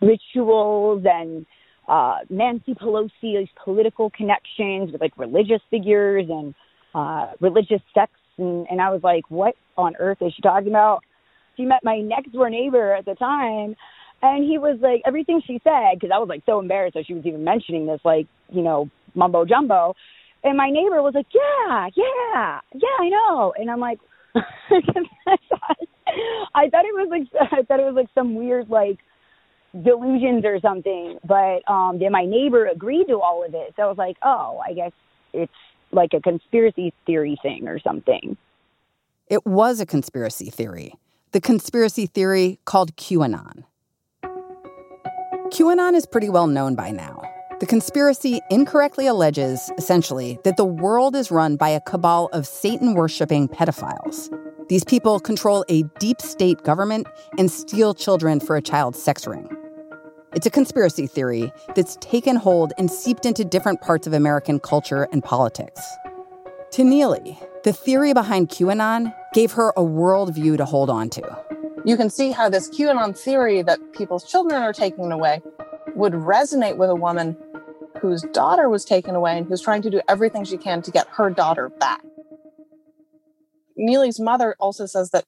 rituals 0.01 1.03
and 1.05 1.45
uh, 1.87 2.17
Nancy 2.29 2.73
Pelosi's 2.73 3.47
political 3.63 4.09
connections 4.09 4.91
with 4.91 4.99
like 4.99 5.13
religious 5.17 5.61
figures 5.69 6.25
and 6.27 6.55
uh, 6.95 7.33
religious 7.39 7.81
sects. 7.93 8.19
And, 8.37 8.65
and 8.69 8.81
I 8.81 8.89
was 8.89 9.01
like, 9.03 9.23
what 9.29 9.55
on 9.77 9.95
earth 9.99 10.17
is 10.21 10.33
she 10.35 10.41
talking 10.41 10.69
about? 10.69 11.01
She 11.57 11.65
met 11.65 11.83
my 11.83 11.99
next 11.99 12.31
door 12.31 12.49
neighbor 12.49 12.93
at 12.93 13.05
the 13.05 13.15
time. 13.15 13.75
And 14.21 14.43
he 14.43 14.57
was 14.57 14.79
like, 14.81 15.01
everything 15.05 15.41
she 15.45 15.61
said, 15.63 15.95
because 15.95 16.09
I 16.13 16.19
was 16.19 16.29
like 16.29 16.43
so 16.45 16.59
embarrassed 16.59 16.95
that 16.95 17.05
she 17.05 17.13
was 17.13 17.25
even 17.25 17.43
mentioning 17.43 17.85
this, 17.85 17.99
like, 18.03 18.27
you 18.49 18.61
know, 18.61 18.89
mumbo 19.13 19.45
jumbo. 19.45 19.95
And 20.43 20.57
my 20.57 20.69
neighbor 20.69 21.01
was 21.01 21.13
like, 21.13 21.27
yeah, 21.33 21.87
yeah, 21.95 22.59
yeah, 22.73 22.97
I 22.99 23.09
know. 23.09 23.53
And 23.57 23.69
I'm 23.69 23.79
like, 23.79 23.99
I 24.35 24.39
thought 26.69 26.85
it 26.85 26.93
was 26.93 27.07
like, 27.09 27.27
I 27.51 27.63
thought 27.63 27.79
it 27.79 27.85
was 27.85 27.95
like 27.95 28.09
some 28.15 28.35
weird, 28.35 28.69
like, 28.69 28.99
delusions 29.83 30.45
or 30.45 30.59
something. 30.61 31.19
But 31.25 31.69
um 31.69 31.99
then 31.99 32.11
my 32.11 32.25
neighbor 32.25 32.67
agreed 32.67 33.07
to 33.07 33.19
all 33.19 33.43
of 33.45 33.53
it. 33.53 33.73
So 33.75 33.83
I 33.83 33.87
was 33.87 33.97
like, 33.97 34.17
oh, 34.23 34.61
I 34.65 34.73
guess 34.73 34.91
it's 35.33 35.51
like 35.91 36.11
a 36.13 36.21
conspiracy 36.21 36.93
theory 37.05 37.37
thing 37.41 37.67
or 37.67 37.79
something. 37.79 38.37
It 39.27 39.45
was 39.45 39.79
a 39.79 39.85
conspiracy 39.85 40.49
theory. 40.49 40.93
The 41.35 41.41
conspiracy 41.41 42.05
theory 42.05 42.61
called 42.63 42.95
QAnon. 42.95 43.65
QAnon 45.49 45.93
is 45.93 46.05
pretty 46.05 46.29
well 46.29 46.47
known 46.47 46.75
by 46.75 46.91
now. 46.91 47.21
The 47.59 47.65
conspiracy 47.65 48.39
incorrectly 48.49 49.05
alleges, 49.05 49.69
essentially, 49.77 50.39
that 50.45 50.55
the 50.55 50.63
world 50.63 51.13
is 51.13 51.31
run 51.31 51.57
by 51.57 51.67
a 51.67 51.81
cabal 51.81 52.29
of 52.31 52.47
Satan 52.47 52.93
worshipping 52.93 53.49
pedophiles. 53.49 54.29
These 54.69 54.85
people 54.85 55.19
control 55.19 55.65
a 55.67 55.83
deep 55.99 56.21
state 56.21 56.63
government 56.63 57.05
and 57.37 57.51
steal 57.51 57.93
children 57.93 58.39
for 58.39 58.55
a 58.55 58.61
child 58.61 58.95
sex 58.95 59.27
ring. 59.27 59.49
It's 60.33 60.45
a 60.45 60.49
conspiracy 60.49 61.05
theory 61.05 61.51
that's 61.75 61.97
taken 61.99 62.37
hold 62.37 62.71
and 62.77 62.89
seeped 62.89 63.25
into 63.25 63.43
different 63.43 63.81
parts 63.81 64.07
of 64.07 64.13
American 64.13 64.57
culture 64.57 65.09
and 65.11 65.21
politics. 65.21 65.81
To 66.75 66.83
Neely, 66.83 67.39
the 67.63 67.71
theory 67.71 68.11
behind 68.11 68.49
QAnon 68.49 69.15
gave 69.33 69.53
her 69.53 69.69
a 69.77 69.81
worldview 69.81 70.57
to 70.57 70.65
hold 70.65 70.89
on 70.89 71.09
to. 71.11 71.45
You 71.85 71.95
can 71.95 72.09
see 72.09 72.31
how 72.31 72.49
this 72.49 72.67
QAnon 72.67 73.17
theory 73.17 73.61
that 73.61 73.79
people's 73.93 74.29
children 74.29 74.61
are 74.61 74.73
taken 74.73 75.09
away 75.09 75.41
would 75.95 76.11
resonate 76.11 76.75
with 76.75 76.89
a 76.89 76.95
woman 76.95 77.37
whose 78.01 78.23
daughter 78.33 78.67
was 78.67 78.83
taken 78.83 79.15
away 79.15 79.37
and 79.37 79.47
who's 79.47 79.61
trying 79.61 79.83
to 79.83 79.89
do 79.89 80.01
everything 80.09 80.43
she 80.43 80.57
can 80.57 80.81
to 80.81 80.91
get 80.91 81.07
her 81.11 81.29
daughter 81.29 81.69
back. 81.69 82.01
Neely's 83.77 84.19
mother 84.19 84.57
also 84.59 84.85
says 84.85 85.11
that 85.11 85.23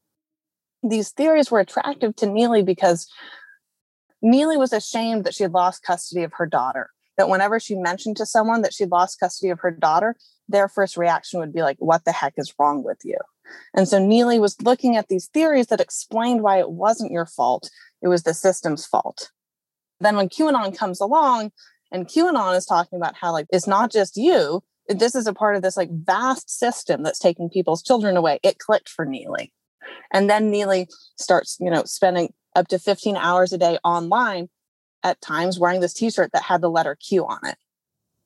these 0.83 1.11
theories 1.11 1.49
were 1.49 1.61
attractive 1.61 2.13
to 2.17 2.25
Neely 2.25 2.61
because 2.61 3.07
Neely 4.21 4.57
was 4.57 4.73
ashamed 4.73 5.23
that 5.23 5.33
she 5.33 5.43
had 5.43 5.53
lost 5.53 5.81
custody 5.81 6.23
of 6.23 6.33
her 6.33 6.45
daughter. 6.45 6.89
That 7.17 7.29
whenever 7.29 7.59
she 7.59 7.75
mentioned 7.75 8.17
to 8.17 8.25
someone 8.25 8.61
that 8.61 8.73
she'd 8.73 8.91
lost 8.91 9.19
custody 9.19 9.49
of 9.49 9.59
her 9.61 9.71
daughter, 9.71 10.15
their 10.47 10.69
first 10.69 10.97
reaction 10.97 11.39
would 11.39 11.53
be 11.53 11.61
like, 11.61 11.77
What 11.79 12.05
the 12.05 12.11
heck 12.11 12.33
is 12.37 12.53
wrong 12.59 12.83
with 12.83 12.99
you? 13.03 13.17
And 13.73 13.87
so 13.87 13.99
Neely 13.99 14.39
was 14.39 14.61
looking 14.61 14.97
at 14.97 15.07
these 15.07 15.27
theories 15.27 15.67
that 15.67 15.81
explained 15.81 16.41
why 16.41 16.59
it 16.59 16.71
wasn't 16.71 17.11
your 17.11 17.25
fault, 17.25 17.69
it 18.01 18.07
was 18.07 18.23
the 18.23 18.33
system's 18.33 18.85
fault. 18.85 19.31
Then 19.99 20.15
when 20.15 20.29
QAnon 20.29 20.77
comes 20.77 21.01
along, 21.01 21.51
and 21.91 22.07
QAnon 22.07 22.55
is 22.55 22.65
talking 22.65 22.97
about 22.97 23.15
how, 23.15 23.31
like, 23.31 23.47
it's 23.49 23.67
not 23.67 23.91
just 23.91 24.17
you, 24.17 24.61
this 24.89 25.15
is 25.15 25.27
a 25.27 25.33
part 25.33 25.55
of 25.55 25.61
this 25.61 25.77
like 25.77 25.89
vast 25.91 26.49
system 26.49 27.03
that's 27.03 27.19
taking 27.19 27.49
people's 27.49 27.83
children 27.83 28.17
away. 28.17 28.39
It 28.43 28.59
clicked 28.59 28.89
for 28.89 29.05
Neely. 29.05 29.51
And 30.11 30.29
then 30.29 30.49
Neely 30.49 30.87
starts, 31.17 31.57
you 31.59 31.69
know, 31.69 31.83
spending 31.85 32.33
up 32.55 32.67
to 32.69 32.79
15 32.79 33.15
hours 33.15 33.53
a 33.53 33.57
day 33.57 33.77
online 33.83 34.49
at 35.07 35.21
times 35.21 35.59
wearing 35.59 35.79
this 35.79 35.93
t-shirt 35.93 36.31
that 36.33 36.43
had 36.43 36.61
the 36.61 36.69
letter 36.69 36.95
Q 36.95 37.25
on 37.25 37.39
it. 37.43 37.57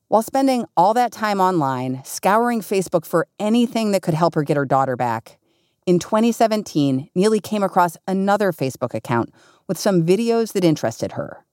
While 0.08 0.24
spending 0.24 0.66
all 0.76 0.94
that 0.94 1.12
time 1.12 1.40
online, 1.40 2.02
scouring 2.04 2.62
Facebook 2.62 3.06
for 3.06 3.28
anything 3.40 3.92
that 3.92 4.02
could 4.02 4.14
help 4.14 4.36
her 4.36 4.44
get 4.44 4.58
her 4.58 4.66
daughter 4.66 4.98
back, 4.98 5.38
in 5.86 6.00
2017, 6.00 7.10
Neely 7.16 7.40
came 7.40 7.64
across 7.64 7.98
another 8.08 8.52
Facebook 8.52 8.94
account 8.94 9.34
with 9.68 9.78
some 9.78 10.06
videos 10.06 10.54
that 10.54 10.64
interested 10.64 11.14
her. 11.14 11.46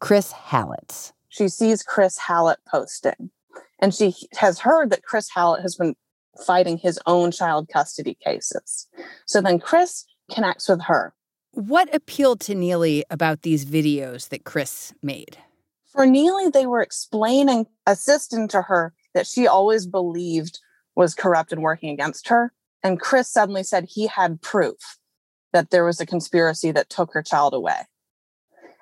Chris 0.00 0.32
Hallett's. 0.32 1.12
She 1.28 1.48
sees 1.48 1.82
Chris 1.82 2.18
Hallett 2.18 2.58
posting, 2.66 3.30
and 3.78 3.94
she 3.94 4.14
has 4.38 4.58
heard 4.58 4.90
that 4.90 5.04
Chris 5.04 5.30
Hallett 5.32 5.62
has 5.62 5.76
been 5.76 5.94
fighting 6.44 6.78
his 6.78 6.98
own 7.06 7.30
child 7.30 7.68
custody 7.68 8.16
cases. 8.24 8.88
So 9.26 9.40
then 9.40 9.60
Chris 9.60 10.04
connects 10.30 10.68
with 10.68 10.82
her 10.84 11.14
what 11.52 11.94
appealed 11.94 12.40
to 12.40 12.54
Neely 12.54 13.04
about 13.10 13.42
these 13.42 13.64
videos 13.64 14.28
that 14.28 14.44
Chris 14.44 14.94
made? 15.02 15.38
For 15.86 16.06
Neely, 16.06 16.48
they 16.48 16.66
were 16.66 16.82
explaining 16.82 17.66
assisting 17.86 18.48
to 18.48 18.62
her 18.62 18.94
that 19.14 19.26
she 19.26 19.46
always 19.46 19.86
believed 19.86 20.60
was 20.94 21.14
corrupt 21.14 21.52
and 21.52 21.62
working 21.62 21.90
against 21.90 22.28
her. 22.28 22.52
And 22.82 23.00
Chris 23.00 23.28
suddenly 23.28 23.62
said 23.62 23.84
he 23.84 24.06
had 24.06 24.40
proof 24.40 24.98
that 25.52 25.70
there 25.70 25.84
was 25.84 26.00
a 26.00 26.06
conspiracy 26.06 26.70
that 26.70 26.90
took 26.90 27.12
her 27.12 27.22
child 27.22 27.54
away. 27.54 27.86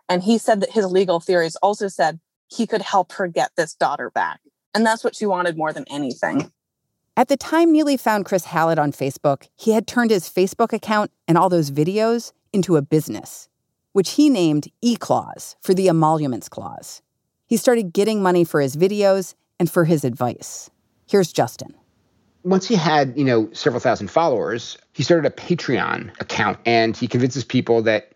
And 0.08 0.22
he 0.22 0.38
said 0.38 0.60
that 0.60 0.72
his 0.72 0.86
legal 0.86 1.20
theories 1.20 1.56
also 1.56 1.88
said 1.88 2.20
he 2.48 2.66
could 2.66 2.82
help 2.82 3.12
her 3.12 3.26
get 3.26 3.52
this 3.56 3.74
daughter 3.74 4.10
back. 4.10 4.40
And 4.74 4.84
that's 4.84 5.02
what 5.02 5.16
she 5.16 5.26
wanted 5.26 5.56
more 5.56 5.72
than 5.72 5.84
anything. 5.90 6.52
At 7.16 7.28
the 7.28 7.36
time 7.36 7.72
Neely 7.72 7.96
found 7.96 8.26
Chris 8.26 8.44
Hallett 8.44 8.78
on 8.78 8.92
Facebook, 8.92 9.48
he 9.56 9.72
had 9.72 9.86
turned 9.86 10.10
his 10.10 10.28
Facebook 10.28 10.72
account 10.72 11.10
and 11.26 11.36
all 11.36 11.48
those 11.48 11.70
videos 11.70 12.32
into 12.52 12.76
a 12.76 12.82
business, 12.82 13.48
which 13.92 14.10
he 14.10 14.28
named 14.28 14.68
E 14.82 14.96
Clause 14.96 15.56
for 15.60 15.74
the 15.74 15.88
Emoluments 15.88 16.48
Clause. 16.48 17.02
He 17.46 17.56
started 17.56 17.92
getting 17.92 18.22
money 18.22 18.44
for 18.44 18.60
his 18.60 18.76
videos 18.76 19.34
and 19.58 19.70
for 19.70 19.84
his 19.84 20.04
advice. 20.04 20.70
Here's 21.08 21.32
Justin. 21.32 21.74
Once 22.44 22.68
he 22.68 22.76
had, 22.76 23.16
you 23.16 23.24
know, 23.24 23.48
several 23.52 23.80
thousand 23.80 24.08
followers, 24.08 24.78
he 24.92 25.02
started 25.02 25.26
a 25.26 25.34
Patreon 25.34 26.10
account 26.20 26.58
and 26.64 26.96
he 26.96 27.08
convinces 27.08 27.44
people 27.44 27.82
that 27.82 28.12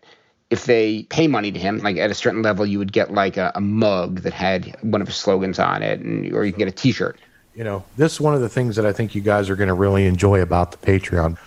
if 0.49 0.65
they 0.65 1.03
pay 1.03 1.27
money 1.27 1.51
to 1.51 1.59
him, 1.59 1.79
like 1.79 1.97
at 1.97 2.11
a 2.11 2.13
certain 2.13 2.43
level, 2.43 2.65
you 2.65 2.77
would 2.77 2.93
get 2.93 3.11
like 3.11 3.37
a, 3.37 3.51
a 3.55 3.61
mug 3.61 4.21
that 4.21 4.33
had 4.33 4.75
one 4.81 5.01
of 5.01 5.07
his 5.07 5.17
slogans 5.17 5.57
on 5.57 5.81
it, 5.81 5.99
and, 5.99 6.31
or 6.33 6.45
you 6.45 6.51
can 6.51 6.59
get 6.59 6.67
a 6.67 6.71
T-shirt. 6.71 7.17
You 7.55 7.63
know, 7.63 7.83
this 7.97 8.13
is 8.13 8.21
one 8.21 8.35
of 8.35 8.41
the 8.41 8.49
things 8.49 8.75
that 8.75 8.85
I 8.85 8.93
think 8.93 9.15
you 9.15 9.21
guys 9.21 9.49
are 9.49 9.55
going 9.55 9.67
to 9.67 9.73
really 9.73 10.05
enjoy 10.05 10.41
about 10.41 10.71
the 10.71 10.77
Patreon 10.77 11.37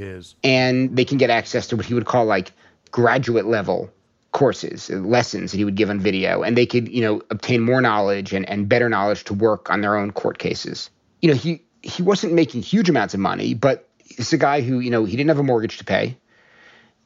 is. 0.00 0.34
And 0.42 0.96
they 0.96 1.04
can 1.04 1.18
get 1.18 1.30
access 1.30 1.66
to 1.68 1.76
what 1.76 1.86
he 1.86 1.94
would 1.94 2.06
call 2.06 2.24
like 2.24 2.52
graduate 2.90 3.46
level 3.46 3.90
courses 4.32 4.90
lessons 4.90 5.50
that 5.50 5.58
he 5.58 5.64
would 5.64 5.74
give 5.74 5.90
on 5.90 5.98
video. 6.00 6.42
And 6.42 6.56
they 6.56 6.66
could 6.66 6.88
you 6.88 7.02
know 7.02 7.22
obtain 7.30 7.62
more 7.62 7.80
knowledge 7.80 8.32
and, 8.32 8.48
and 8.48 8.68
better 8.68 8.88
knowledge 8.88 9.24
to 9.24 9.34
work 9.34 9.70
on 9.70 9.80
their 9.80 9.96
own 9.96 10.12
court 10.12 10.38
cases. 10.38 10.90
You 11.20 11.30
know 11.30 11.36
he 11.36 11.62
he 11.82 12.02
wasn't 12.02 12.32
making 12.32 12.62
huge 12.62 12.88
amounts 12.88 13.14
of 13.14 13.20
money 13.20 13.54
but 13.54 13.88
it's 14.10 14.32
a 14.32 14.38
guy 14.38 14.60
who 14.60 14.80
you 14.80 14.90
know 14.90 15.04
he 15.04 15.16
didn't 15.16 15.28
have 15.28 15.38
a 15.38 15.44
mortgage 15.44 15.78
to 15.78 15.84
pay. 15.84 16.16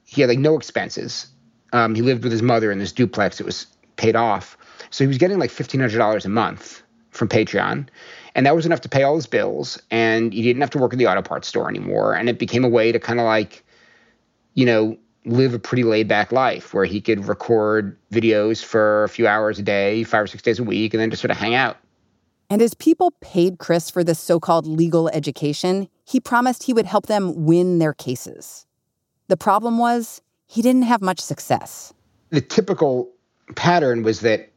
He 0.05 0.21
had 0.21 0.29
like 0.29 0.39
no 0.39 0.57
expenses. 0.57 1.29
Um, 1.73 1.95
he 1.95 2.03
lived 2.03 2.23
with 2.23 2.33
his 2.33 2.43
mother 2.43 2.71
in 2.71 2.79
this 2.79 2.93
duplex. 2.93 3.39
That 3.39 3.45
was 3.45 3.67
paid 3.97 4.17
off. 4.17 4.57
So 4.91 5.03
he 5.03 5.09
was 5.09 5.19
getting 5.19 5.39
like 5.39 5.51
$1500 5.51 6.25
a 6.25 6.29
month 6.29 6.83
from 7.11 7.29
patreon 7.29 7.89
and 8.35 8.47
that 8.47 8.57
was 8.57 8.67
enough 8.67 8.81
to 8.83 8.89
pay 8.89 9.03
all 9.03 9.15
his 9.15 9.27
bills. 9.27 9.81
And 9.91 10.33
he 10.33 10.43
didn't 10.43 10.61
have 10.61 10.71
to 10.71 10.79
work 10.79 10.93
at 10.93 10.99
the 10.99 11.07
auto 11.07 11.23
parts 11.23 11.49
store 11.49 11.69
anymore. 11.69 12.15
And 12.15 12.29
it 12.29 12.39
became 12.39 12.65
a 12.65 12.69
way 12.69 12.93
to 12.93 12.99
kind 12.99 13.21
of 13.21 13.27
like, 13.27 13.65
you 14.55 14.67
know, 14.67 14.97
live 15.25 15.55
a 15.55 15.59
pretty 15.59 15.85
laid 15.85 16.09
back 16.09 16.33
life 16.33 16.75
where 16.75 16.85
he 16.85 17.01
could 17.01 17.27
record 17.27 17.97
videos 18.11 18.63
for 18.63 19.05
a 19.05 19.09
few 19.09 19.27
hours 19.27 19.59
a 19.59 19.63
day, 19.63 20.05
five 20.05 20.25
or 20.25 20.27
six 20.27 20.43
days 20.43 20.59
a 20.59 20.65
week, 20.65 20.93
and 20.93 21.01
then 21.01 21.11
just 21.11 21.23
sort 21.23 21.31
of 21.31 21.37
hang 21.37 21.55
out. 21.55 21.77
And 22.51 22.61
as 22.61 22.75
people 22.75 23.13
paid 23.21 23.59
Chris 23.59 23.89
for 23.89 24.05
this 24.05 24.19
so 24.19 24.39
called 24.39 24.67
legal 24.67 25.09
education, 25.09 25.89
he 26.05 26.21
promised 26.21 26.65
he 26.65 26.75
would 26.75 26.87
help 26.87 27.07
them 27.07 27.47
win 27.47 27.79
their 27.79 27.95
cases. 27.95 28.67
The 29.29 29.37
problem 29.37 29.79
was 29.79 30.21
he 30.47 30.61
didn't 30.61 30.83
have 30.83 31.01
much 31.01 31.21
success. 31.21 31.95
The 32.31 32.43
typical 32.43 33.11
pattern 33.57 34.03
was 34.03 34.21
that 34.21 34.51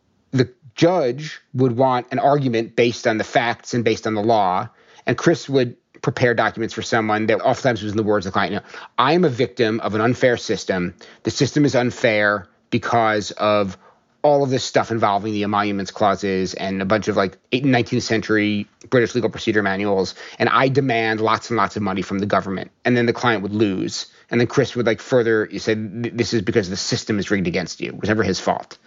judge 0.77 1.41
would 1.53 1.75
want 1.75 2.07
an 2.11 2.19
argument 2.19 2.75
based 2.75 3.05
on 3.05 3.17
the 3.17 3.23
facts 3.23 3.73
and 3.73 3.83
based 3.83 4.07
on 4.07 4.13
the 4.13 4.23
law. 4.23 4.69
And 5.05 5.17
Chris 5.17 5.49
would 5.49 5.75
prepare 6.01 6.33
documents 6.33 6.73
for 6.73 6.81
someone 6.81 7.25
that 7.25 7.41
oftentimes 7.41 7.83
was 7.83 7.91
in 7.91 7.97
the 7.97 8.03
words 8.03 8.25
of 8.25 8.31
the 8.31 8.33
client. 8.33 8.53
You 8.53 8.59
know, 8.59 8.65
I 8.97 9.13
am 9.13 9.25
a 9.25 9.29
victim 9.29 9.79
of 9.81 9.95
an 9.95 10.01
unfair 10.01 10.37
system. 10.37 10.95
The 11.23 11.31
system 11.31 11.65
is 11.65 11.75
unfair 11.75 12.47
because 12.69 13.31
of 13.31 13.77
all 14.21 14.43
of 14.43 14.49
this 14.49 14.63
stuff 14.63 14.91
involving 14.91 15.33
the 15.33 15.43
emoluments 15.43 15.91
clauses 15.91 16.53
and 16.53 16.81
a 16.81 16.85
bunch 16.85 17.07
of 17.07 17.15
like 17.15 17.37
18th, 17.51 17.65
19th 17.65 18.01
century 18.01 18.67
British 18.89 19.15
legal 19.15 19.29
procedure 19.29 19.63
manuals. 19.63 20.15
And 20.37 20.49
I 20.49 20.67
demand 20.69 21.21
lots 21.21 21.49
and 21.49 21.57
lots 21.57 21.75
of 21.75 21.81
money 21.81 22.01
from 22.01 22.19
the 22.19 22.25
government. 22.25 22.71
And 22.83 22.97
then 22.97 23.05
the 23.05 23.13
client 23.13 23.41
would 23.41 23.53
lose. 23.53 24.07
And 24.29 24.39
then 24.39 24.47
Chris 24.47 24.75
would 24.75 24.85
like 24.85 24.99
further 24.99 25.47
you 25.51 25.59
say, 25.59 25.75
this 25.75 26.33
is 26.33 26.41
because 26.41 26.69
the 26.69 26.77
system 26.77 27.19
is 27.19 27.31
rigged 27.31 27.47
against 27.47 27.79
you. 27.79 27.89
It 27.89 27.99
was 27.99 28.09
never 28.09 28.23
his 28.23 28.39
fault. 28.39 28.77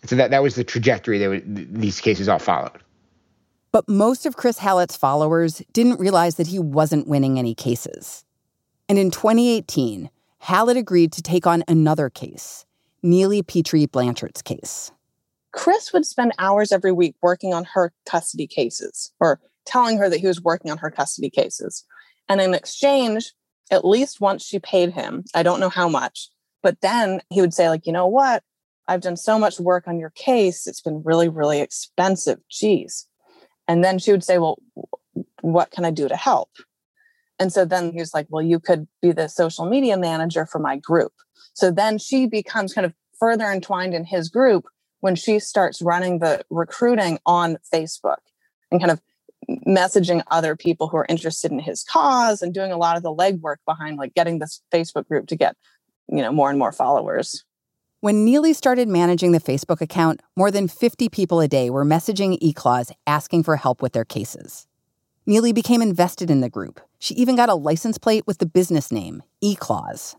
And 0.00 0.10
so 0.10 0.16
that, 0.16 0.30
that 0.30 0.42
was 0.42 0.54
the 0.54 0.64
trajectory 0.64 1.18
that 1.18 1.42
these 1.46 2.00
cases 2.00 2.28
all 2.28 2.38
followed. 2.38 2.78
But 3.72 3.88
most 3.88 4.24
of 4.26 4.36
Chris 4.36 4.58
Hallett's 4.58 4.96
followers 4.96 5.62
didn't 5.72 6.00
realize 6.00 6.36
that 6.36 6.46
he 6.46 6.58
wasn't 6.58 7.08
winning 7.08 7.38
any 7.38 7.54
cases. 7.54 8.24
And 8.88 8.98
in 8.98 9.10
2018, 9.10 10.10
Hallett 10.38 10.76
agreed 10.76 11.12
to 11.12 11.22
take 11.22 11.46
on 11.46 11.64
another 11.68 12.08
case, 12.08 12.64
Neely 13.02 13.42
Petrie 13.42 13.86
Blanchard's 13.86 14.40
case. 14.40 14.90
Chris 15.52 15.92
would 15.92 16.06
spend 16.06 16.32
hours 16.38 16.72
every 16.72 16.92
week 16.92 17.16
working 17.20 17.52
on 17.52 17.64
her 17.64 17.92
custody 18.06 18.46
cases 18.46 19.12
or 19.20 19.40
telling 19.66 19.98
her 19.98 20.08
that 20.08 20.20
he 20.20 20.26
was 20.26 20.40
working 20.40 20.70
on 20.70 20.78
her 20.78 20.90
custody 20.90 21.28
cases. 21.28 21.84
And 22.28 22.40
in 22.40 22.54
exchange, 22.54 23.32
at 23.70 23.84
least 23.84 24.20
once 24.20 24.44
she 24.44 24.58
paid 24.58 24.92
him, 24.92 25.24
I 25.34 25.42
don't 25.42 25.60
know 25.60 25.68
how 25.68 25.88
much, 25.88 26.30
but 26.62 26.80
then 26.80 27.20
he 27.30 27.40
would 27.40 27.54
say, 27.54 27.68
like, 27.68 27.86
you 27.86 27.92
know 27.92 28.06
what? 28.06 28.42
I've 28.88 29.02
done 29.02 29.16
so 29.16 29.38
much 29.38 29.60
work 29.60 29.86
on 29.86 30.00
your 30.00 30.10
case. 30.10 30.66
It's 30.66 30.80
been 30.80 31.02
really, 31.04 31.28
really 31.28 31.60
expensive. 31.60 32.38
Geez. 32.50 33.06
And 33.68 33.84
then 33.84 33.98
she 33.98 34.10
would 34.10 34.24
say, 34.24 34.38
well, 34.38 34.58
what 35.42 35.70
can 35.70 35.84
I 35.84 35.90
do 35.90 36.08
to 36.08 36.16
help? 36.16 36.50
And 37.38 37.52
so 37.52 37.64
then 37.64 37.92
he 37.92 38.00
was 38.00 38.14
like, 38.14 38.26
well, 38.30 38.42
you 38.42 38.58
could 38.58 38.88
be 39.00 39.12
the 39.12 39.28
social 39.28 39.66
media 39.66 39.96
manager 39.96 40.46
for 40.46 40.58
my 40.58 40.76
group. 40.76 41.12
So 41.52 41.70
then 41.70 41.98
she 41.98 42.26
becomes 42.26 42.72
kind 42.72 42.84
of 42.84 42.94
further 43.20 43.44
entwined 43.44 43.94
in 43.94 44.04
his 44.04 44.28
group 44.28 44.66
when 45.00 45.14
she 45.14 45.38
starts 45.38 45.82
running 45.82 46.18
the 46.18 46.42
recruiting 46.50 47.18
on 47.26 47.58
Facebook 47.72 48.18
and 48.70 48.80
kind 48.80 48.90
of 48.90 49.00
messaging 49.66 50.22
other 50.30 50.56
people 50.56 50.88
who 50.88 50.96
are 50.96 51.06
interested 51.08 51.52
in 51.52 51.60
his 51.60 51.84
cause 51.84 52.42
and 52.42 52.52
doing 52.52 52.72
a 52.72 52.76
lot 52.76 52.96
of 52.96 53.02
the 53.02 53.14
legwork 53.14 53.56
behind 53.66 53.98
like 53.98 54.14
getting 54.14 54.38
this 54.38 54.60
Facebook 54.72 55.06
group 55.06 55.26
to 55.28 55.36
get, 55.36 55.56
you 56.08 56.22
know, 56.22 56.32
more 56.32 56.50
and 56.50 56.58
more 56.58 56.72
followers. 56.72 57.44
When 58.00 58.24
Neely 58.24 58.52
started 58.52 58.86
managing 58.86 59.32
the 59.32 59.40
Facebook 59.40 59.80
account, 59.80 60.20
more 60.36 60.52
than 60.52 60.68
50 60.68 61.08
people 61.08 61.40
a 61.40 61.48
day 61.48 61.68
were 61.68 61.84
messaging 61.84 62.38
eClause 62.38 62.92
asking 63.08 63.42
for 63.42 63.56
help 63.56 63.82
with 63.82 63.92
their 63.92 64.04
cases. 64.04 64.68
Neely 65.26 65.52
became 65.52 65.82
invested 65.82 66.30
in 66.30 66.40
the 66.40 66.48
group. 66.48 66.80
She 67.00 67.14
even 67.14 67.34
got 67.34 67.48
a 67.48 67.56
license 67.56 67.98
plate 67.98 68.24
with 68.24 68.38
the 68.38 68.46
business 68.46 68.92
name, 68.92 69.24
eClause. 69.42 70.14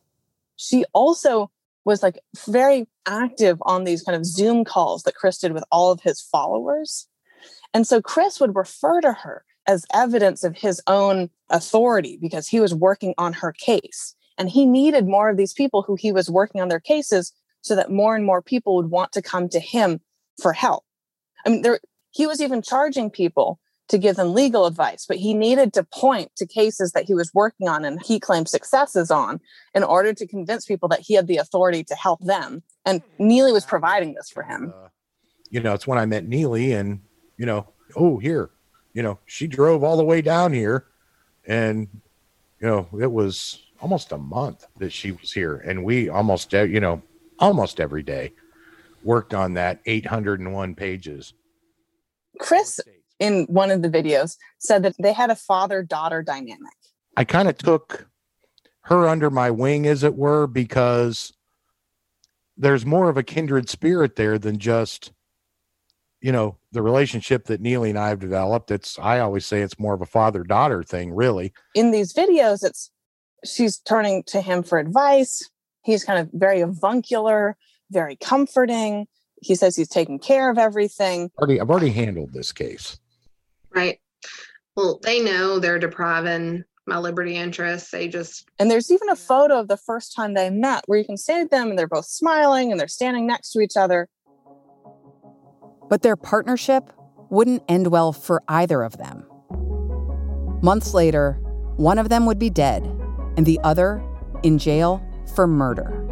She 0.57 0.83
also 0.91 1.51
was 1.85 2.03
like 2.03 2.19
very 2.49 2.85
active 3.05 3.57
on 3.61 3.85
these 3.85 4.03
kind 4.03 4.17
of 4.17 4.25
Zoom 4.25 4.65
calls 4.65 5.03
that 5.03 5.15
Chris 5.15 5.37
did 5.37 5.53
with 5.53 5.63
all 5.71 5.89
of 5.89 6.01
his 6.01 6.19
followers. 6.19 7.07
And 7.73 7.87
so 7.87 8.01
Chris 8.01 8.41
would 8.41 8.57
refer 8.57 8.99
to 8.99 9.13
her 9.13 9.45
as 9.67 9.85
evidence 9.93 10.43
of 10.43 10.57
his 10.57 10.81
own 10.85 11.29
authority 11.49 12.17
because 12.21 12.45
he 12.45 12.59
was 12.59 12.75
working 12.75 13.13
on 13.17 13.31
her 13.31 13.53
case. 13.53 14.15
And 14.37 14.49
he 14.49 14.65
needed 14.65 15.07
more 15.07 15.29
of 15.29 15.37
these 15.37 15.53
people 15.53 15.81
who 15.81 15.95
he 15.95 16.11
was 16.11 16.29
working 16.29 16.59
on 16.59 16.67
their 16.67 16.81
cases 16.81 17.31
so 17.61 17.75
that 17.75 17.91
more 17.91 18.15
and 18.15 18.25
more 18.25 18.41
people 18.41 18.75
would 18.75 18.89
want 18.89 19.11
to 19.13 19.21
come 19.21 19.49
to 19.49 19.59
him 19.59 20.01
for 20.41 20.53
help. 20.53 20.83
I 21.45 21.49
mean, 21.49 21.61
there, 21.61 21.79
he 22.11 22.27
was 22.27 22.41
even 22.41 22.61
charging 22.61 23.09
people 23.09 23.59
to 23.89 23.97
give 23.97 24.15
them 24.15 24.33
legal 24.33 24.65
advice, 24.65 25.05
but 25.07 25.17
he 25.17 25.33
needed 25.33 25.73
to 25.73 25.83
point 25.83 26.31
to 26.37 26.45
cases 26.45 26.91
that 26.91 27.05
he 27.05 27.13
was 27.13 27.33
working 27.33 27.67
on 27.67 27.83
and 27.83 27.99
he 28.05 28.19
claimed 28.19 28.47
successes 28.47 29.09
on 29.09 29.39
in 29.73 29.83
order 29.83 30.13
to 30.13 30.27
convince 30.27 30.65
people 30.65 30.87
that 30.89 30.99
he 30.99 31.15
had 31.15 31.27
the 31.27 31.37
authority 31.37 31.83
to 31.83 31.95
help 31.95 32.23
them. 32.23 32.61
And 32.85 33.01
Neely 33.17 33.51
was 33.51 33.65
providing 33.65 34.13
this 34.13 34.29
for 34.29 34.43
him. 34.43 34.73
Uh, 34.75 34.89
you 35.49 35.59
know, 35.59 35.73
it's 35.73 35.87
when 35.87 35.97
I 35.97 36.05
met 36.05 36.27
Neely 36.27 36.71
and, 36.73 37.01
you 37.37 37.47
know, 37.47 37.67
oh, 37.95 38.19
here, 38.19 38.51
you 38.93 39.01
know, 39.01 39.17
she 39.25 39.47
drove 39.47 39.83
all 39.83 39.97
the 39.97 40.03
way 40.03 40.21
down 40.21 40.53
here 40.53 40.85
and, 41.45 41.87
you 42.61 42.67
know, 42.67 42.87
it 42.99 43.11
was 43.11 43.63
almost 43.81 44.11
a 44.11 44.17
month 44.17 44.67
that 44.77 44.93
she 44.93 45.11
was 45.11 45.31
here. 45.31 45.55
And 45.55 45.83
we 45.83 46.09
almost, 46.09 46.53
you 46.53 46.79
know, 46.79 47.01
almost 47.39 47.79
every 47.79 48.03
day 48.03 48.33
worked 49.03 49.33
on 49.33 49.53
that 49.53 49.79
801 49.85 50.75
pages. 50.75 51.33
Chris 52.39 52.79
in 53.19 53.45
one 53.49 53.71
of 53.71 53.81
the 53.81 53.89
videos 53.89 54.37
said 54.59 54.83
that 54.83 54.95
they 54.99 55.13
had 55.13 55.29
a 55.29 55.35
father 55.35 55.83
daughter 55.83 56.23
dynamic. 56.23 56.73
I 57.17 57.25
kind 57.25 57.49
of 57.49 57.57
took 57.57 58.07
her 58.83 59.07
under 59.07 59.29
my 59.29 59.51
wing, 59.51 59.85
as 59.85 60.03
it 60.03 60.15
were, 60.15 60.47
because 60.47 61.33
there's 62.57 62.85
more 62.85 63.09
of 63.09 63.17
a 63.17 63.23
kindred 63.23 63.69
spirit 63.69 64.15
there 64.15 64.39
than 64.39 64.57
just, 64.57 65.11
you 66.21 66.31
know, 66.31 66.57
the 66.71 66.81
relationship 66.81 67.45
that 67.45 67.61
Neely 67.61 67.89
and 67.89 67.99
I 67.99 68.09
have 68.09 68.19
developed. 68.19 68.71
It's, 68.71 68.97
I 68.99 69.19
always 69.19 69.45
say 69.45 69.61
it's 69.61 69.79
more 69.79 69.93
of 69.93 70.01
a 70.01 70.05
father 70.05 70.43
daughter 70.43 70.83
thing, 70.83 71.13
really. 71.13 71.53
In 71.75 71.91
these 71.91 72.13
videos, 72.13 72.63
it's, 72.63 72.89
she's 73.45 73.77
turning 73.79 74.23
to 74.27 74.41
him 74.41 74.63
for 74.63 74.79
advice. 74.79 75.49
He's 75.89 76.03
kind 76.03 76.19
of 76.19 76.29
very 76.33 76.61
avuncular, 76.61 77.57
very 77.89 78.15
comforting. 78.15 79.07
He 79.41 79.55
says 79.55 79.75
he's 79.75 79.89
taking 79.89 80.19
care 80.19 80.51
of 80.51 80.57
everything. 80.57 81.31
Already, 81.39 81.59
I've 81.59 81.69
already 81.69 81.89
handled 81.89 82.33
this 82.33 82.51
case. 82.51 82.99
Right. 83.73 83.99
Well, 84.75 84.99
they 85.01 85.21
know 85.21 85.59
they're 85.59 85.79
depriving 85.79 86.63
my 86.85 86.99
liberty 86.99 87.35
interests. 87.35 87.89
They 87.89 88.07
just. 88.07 88.47
And 88.59 88.69
there's 88.69 88.91
even 88.91 89.09
a 89.09 89.15
photo 89.15 89.59
of 89.59 89.67
the 89.67 89.77
first 89.77 90.15
time 90.15 90.35
they 90.35 90.49
met 90.49 90.83
where 90.85 90.99
you 90.99 91.05
can 91.05 91.17
see 91.17 91.43
them 91.45 91.69
and 91.69 91.79
they're 91.79 91.87
both 91.87 92.05
smiling 92.05 92.71
and 92.71 92.79
they're 92.79 92.87
standing 92.87 93.25
next 93.25 93.51
to 93.51 93.59
each 93.59 93.75
other. 93.75 94.07
But 95.89 96.03
their 96.03 96.15
partnership 96.15 96.93
wouldn't 97.31 97.63
end 97.67 97.87
well 97.87 98.13
for 98.13 98.43
either 98.47 98.83
of 98.83 98.97
them. 98.97 99.25
Months 100.61 100.93
later, 100.93 101.33
one 101.77 101.97
of 101.97 102.09
them 102.09 102.27
would 102.27 102.37
be 102.37 102.51
dead 102.51 102.85
and 103.37 103.45
the 103.45 103.59
other 103.63 104.03
in 104.43 104.59
jail 104.59 105.03
for 105.35 105.47
murder. 105.47 106.05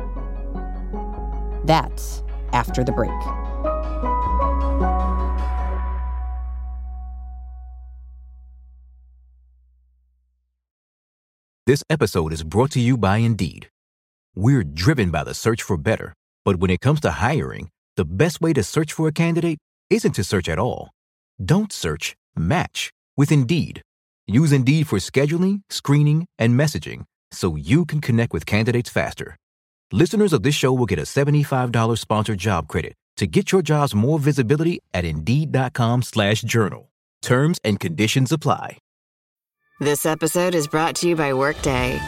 That's 1.66 2.24
after 2.54 2.84
the 2.84 2.92
break. 2.92 3.12
This 11.66 11.84
episode 11.90 12.32
is 12.32 12.44
brought 12.44 12.72
to 12.72 12.80
you 12.80 12.96
by 12.98 13.18
Indeed. 13.18 13.70
We're 14.36 14.64
driven 14.64 15.12
by 15.12 15.26
the 15.26 15.34
search 15.34 15.62
for 15.62 15.76
better, 15.76 16.14
but 16.46 16.58
when 16.58 16.72
it 16.72 16.80
comes 16.80 17.02
to 17.02 17.12
hiring, 17.12 17.70
the 17.98 18.06
best 18.06 18.40
way 18.40 18.54
to 18.54 18.64
search 18.64 18.94
for 18.94 19.10
a 19.10 19.12
candidate 19.12 19.58
isn't 19.90 20.14
to 20.14 20.24
search 20.24 20.48
at 20.48 20.60
all. 20.60 20.92
Don't 21.44 21.74
search, 21.74 22.16
match 22.38 22.92
with 23.18 23.32
Indeed. 23.34 23.82
Use 24.28 24.54
Indeed 24.54 24.88
for 24.88 25.00
scheduling, 25.00 25.62
screening, 25.70 26.28
and 26.40 26.58
messaging 26.58 27.04
so 27.32 27.56
you 27.56 27.86
can 27.86 28.02
connect 28.02 28.34
with 28.34 28.46
candidates 28.46 28.90
faster. 28.90 29.38
Listeners 29.92 30.34
of 30.34 30.44
this 30.44 30.56
show 30.56 30.74
will 30.74 30.86
get 30.86 31.00
a 31.00 31.04
$75 31.04 31.98
sponsored 31.98 32.40
job 32.40 32.68
credit 32.68 32.94
to 33.18 33.26
get 33.26 33.52
your 33.52 33.62
jobs 33.62 33.96
more 33.96 34.20
visibility 34.20 34.80
at 34.94 35.06
Indeed.com 35.06 36.04
slash 36.04 36.42
journal. 36.42 36.92
Terms 37.22 37.60
and 37.64 37.80
conditions 37.80 38.32
apply. 38.32 38.78
This 39.80 40.06
episode 40.06 40.56
is 40.56 40.68
brought 40.68 40.96
to 40.98 41.08
you 41.08 41.16
by 41.16 41.34
Workday. 41.34 42.00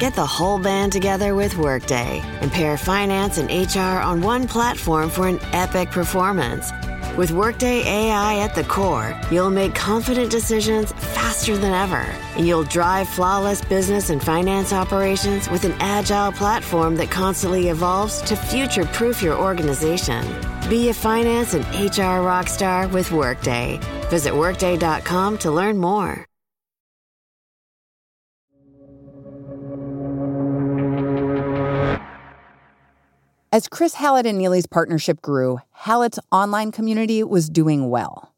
Get 0.00 0.14
the 0.16 0.26
whole 0.26 0.58
band 0.58 0.92
together 0.92 1.34
with 1.36 1.56
Workday 1.56 2.20
and 2.40 2.50
pair 2.50 2.76
finance 2.76 3.38
and 3.38 3.48
HR 3.48 4.02
on 4.02 4.20
one 4.22 4.48
platform 4.48 5.08
for 5.08 5.28
an 5.28 5.38
epic 5.52 5.90
performance. 5.90 6.72
With 7.16 7.30
Workday 7.30 7.82
AI 7.86 8.38
at 8.38 8.54
the 8.54 8.64
core, 8.64 9.14
you'll 9.30 9.50
make 9.50 9.74
confident 9.74 10.30
decisions 10.30 10.92
faster 10.92 11.58
than 11.58 11.74
ever, 11.74 12.06
and 12.36 12.48
you'll 12.48 12.64
drive 12.64 13.06
flawless 13.06 13.60
business 13.62 14.08
and 14.08 14.22
finance 14.22 14.72
operations 14.72 15.50
with 15.50 15.64
an 15.64 15.74
agile 15.78 16.32
platform 16.32 16.96
that 16.96 17.10
constantly 17.10 17.68
evolves 17.68 18.22
to 18.22 18.34
future 18.34 18.86
proof 18.86 19.22
your 19.22 19.36
organization. 19.38 20.24
Be 20.70 20.88
a 20.88 20.94
finance 20.94 21.52
and 21.52 21.66
HR 21.66 22.24
rockstar 22.24 22.90
with 22.90 23.12
Workday. 23.12 23.78
Visit 24.08 24.34
Workday.com 24.34 25.36
to 25.38 25.50
learn 25.50 25.76
more. 25.76 26.31
As 33.54 33.68
Chris 33.68 33.92
Hallett 33.92 34.24
and 34.24 34.38
Neely's 34.38 34.64
partnership 34.64 35.20
grew, 35.20 35.58
Hallett's 35.72 36.18
online 36.32 36.72
community 36.72 37.22
was 37.22 37.50
doing 37.50 37.90
well. 37.90 38.32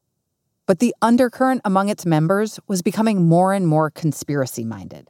But 0.65 0.79
the 0.79 0.93
undercurrent 1.01 1.61
among 1.63 1.87
its 1.87 2.05
members 2.05 2.59
was 2.67 2.81
becoming 2.81 3.25
more 3.25 3.53
and 3.53 3.65
more 3.65 3.89
conspiracy 3.89 4.65
minded. 4.65 5.09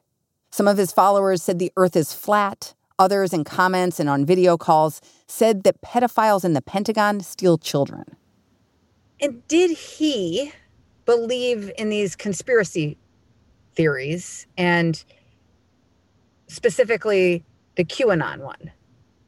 Some 0.51 0.67
of 0.67 0.77
his 0.77 0.91
followers 0.91 1.41
said 1.41 1.57
the 1.57 1.71
earth 1.75 1.95
is 1.95 2.13
flat. 2.13 2.75
Others, 2.99 3.33
in 3.33 3.43
comments 3.43 3.99
and 3.99 4.07
on 4.07 4.27
video 4.27 4.57
calls, 4.57 5.01
said 5.25 5.63
that 5.63 5.81
pedophiles 5.81 6.45
in 6.45 6.53
the 6.53 6.61
Pentagon 6.61 7.19
steal 7.21 7.57
children. 7.57 8.15
And 9.19 9.45
did 9.47 9.71
he 9.71 10.51
believe 11.05 11.71
in 11.79 11.89
these 11.89 12.15
conspiracy 12.15 12.95
theories 13.73 14.45
and 14.55 15.03
specifically 16.45 17.43
the 17.73 17.83
QAnon 17.83 18.41
one? 18.41 18.71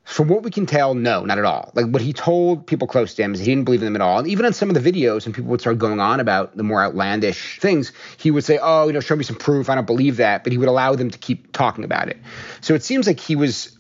From 0.08 0.30
what 0.30 0.42
we 0.42 0.52
can 0.52 0.66
tell, 0.66 0.94
no, 0.94 1.26
not 1.26 1.38
at 1.38 1.44
all. 1.44 1.70
Like 1.76 1.88
what 1.88 2.02
he 2.02 2.14
told 2.14 2.66
people 2.66 2.88
close 2.88 3.14
to 3.16 3.24
him 3.24 3.34
is 3.34 3.42
he 3.42 3.48
didn't 3.48 3.66
believe 3.66 3.82
in 3.82 3.86
them 3.86 3.96
at 3.96 4.02
all. 4.02 4.20
And 4.20 4.28
even 4.30 4.46
on 4.46 4.54
some 4.54 4.70
of 4.70 4.82
the 4.82 4.92
videos, 4.92 5.26
and 5.26 5.36
people 5.36 5.52
would 5.52 5.60
start 5.60 5.78
going 5.80 6.00
on 6.00 6.22
about 6.22 6.56
the 6.56 6.64
more 6.64 6.82
outlandish 6.82 7.60
things, 7.60 7.92
he 8.16 8.32
would 8.32 8.46
say, 8.46 8.58
"Oh, 8.60 8.88
you 8.88 8.94
know, 8.94 9.02
show 9.02 9.18
me 9.18 9.26
some 9.26 9.36
proof. 9.36 9.70
I 9.70 9.76
don't 9.76 9.86
believe 9.86 10.18
that." 10.18 10.46
But 10.46 10.54
he 10.54 10.58
would 10.58 10.70
allow 10.70 10.96
them 10.96 11.12
to 11.12 11.18
keep 11.18 11.52
talking 11.52 11.84
about 11.84 12.08
it. 12.08 12.18
So 12.62 12.74
it 12.74 12.84
seems 12.84 13.06
like 13.06 13.20
he 13.20 13.36
was 13.36 13.78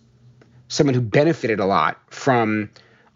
someone 0.68 0.96
who 0.96 1.02
benefited 1.02 1.62
a 1.62 1.66
lot 1.66 1.98
from 2.10 2.72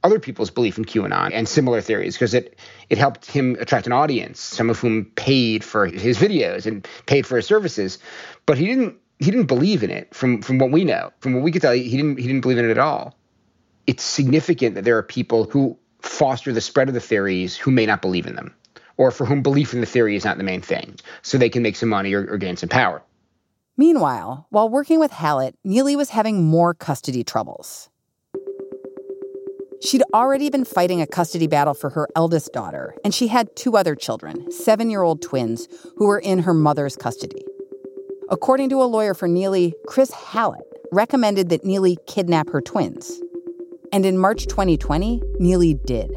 other 0.05 0.17
people's 0.17 0.49
belief 0.49 0.77
in 0.77 0.85
QAnon 0.85 1.31
and 1.33 1.49
similar 1.49 1.81
theories 1.81 2.15
because 2.15 2.33
it 2.33 2.57
it 2.89 2.97
helped 2.97 3.29
him 3.29 3.57
attract 3.59 3.87
an 3.87 3.91
audience, 3.91 4.39
some 4.39 4.69
of 4.69 4.79
whom 4.79 5.03
paid 5.03 5.65
for 5.65 5.85
his 5.85 6.17
videos 6.17 6.65
and 6.65 6.87
paid 7.07 7.27
for 7.27 7.35
his 7.35 7.45
services. 7.45 7.99
But 8.45 8.57
he 8.57 8.67
didn't 8.67 8.95
he 9.21 9.29
didn't 9.29 9.45
believe 9.45 9.83
in 9.83 9.91
it 9.91 10.13
from 10.13 10.41
from 10.41 10.57
what 10.57 10.71
we 10.71 10.83
know. 10.83 11.11
From 11.19 11.33
what 11.35 11.43
we 11.43 11.51
could 11.51 11.61
tell, 11.61 11.73
he 11.73 11.95
didn't 11.95 12.17
he 12.17 12.27
didn't 12.27 12.41
believe 12.41 12.57
in 12.57 12.65
it 12.65 12.71
at 12.71 12.79
all. 12.79 13.15
It's 13.85 14.03
significant 14.03 14.75
that 14.75 14.83
there 14.83 14.97
are 14.97 15.03
people 15.03 15.45
who 15.45 15.77
foster 16.01 16.51
the 16.51 16.61
spread 16.61 16.87
of 16.87 16.95
the 16.95 16.99
theories 16.99 17.55
who 17.55 17.71
may 17.71 17.85
not 17.85 18.01
believe 18.01 18.25
in 18.25 18.35
them, 18.35 18.53
or 18.97 19.11
for 19.11 19.25
whom 19.25 19.43
belief 19.43 19.73
in 19.73 19.79
the 19.79 19.85
theory 19.85 20.15
is 20.15 20.25
not 20.25 20.37
the 20.37 20.43
main 20.43 20.61
thing, 20.61 20.95
so 21.21 21.37
they 21.37 21.49
can 21.49 21.61
make 21.61 21.75
some 21.75 21.89
money 21.89 22.13
or, 22.13 22.27
or 22.31 22.37
gain 22.37 22.57
some 22.57 22.69
power. 22.69 23.01
Meanwhile, 23.77 24.47
while 24.49 24.69
working 24.69 24.99
with 24.99 25.11
Hallett, 25.11 25.55
Neely 25.63 25.95
was 25.95 26.09
having 26.09 26.43
more 26.43 26.73
custody 26.73 27.23
troubles. 27.23 27.89
She'd 29.83 30.03
already 30.13 30.49
been 30.51 30.65
fighting 30.65 31.01
a 31.01 31.07
custody 31.07 31.47
battle 31.47 31.73
for 31.73 31.89
her 31.91 32.07
eldest 32.15 32.53
daughter, 32.53 32.95
and 33.03 33.13
she 33.13 33.27
had 33.27 33.55
two 33.55 33.75
other 33.77 33.95
children, 33.95 34.51
seven 34.51 34.89
year 34.89 35.01
old 35.01 35.21
twins, 35.21 35.67
who 35.97 36.07
were 36.07 36.19
in 36.19 36.39
her 36.39 36.53
mother's 36.53 36.95
custody. 36.95 37.43
According 38.31 38.69
to 38.69 38.81
a 38.81 38.85
lawyer 38.85 39.13
for 39.13 39.27
Neely, 39.27 39.75
Chris 39.87 40.09
Hallett 40.11 40.63
recommended 40.93 41.49
that 41.49 41.65
Neely 41.65 41.97
kidnap 42.07 42.47
her 42.51 42.61
twins. 42.61 43.21
And 43.91 44.05
in 44.05 44.17
March 44.17 44.47
2020, 44.47 45.21
Neely 45.39 45.73
did. 45.73 46.15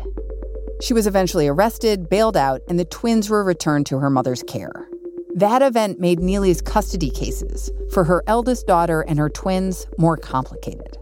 She 0.81 0.95
was 0.95 1.09
eventually 1.09 1.49
arrested, 1.49 2.09
bailed 2.09 2.37
out, 2.37 2.61
and 2.69 2.79
the 2.79 2.85
twins 2.85 3.29
were 3.29 3.43
returned 3.43 3.87
to 3.87 3.99
her 3.99 4.11
mother's 4.11 4.45
care. 4.45 4.89
That 5.35 5.61
event 5.61 5.99
made 5.99 6.21
Neely's 6.21 6.63
custody 6.63 7.11
cases 7.11 7.73
for 7.91 8.05
her 8.05 8.23
eldest 8.29 8.69
daughter 8.69 9.01
and 9.01 9.19
her 9.19 9.29
twins 9.29 9.89
more 9.99 10.17
complicated. 10.17 10.97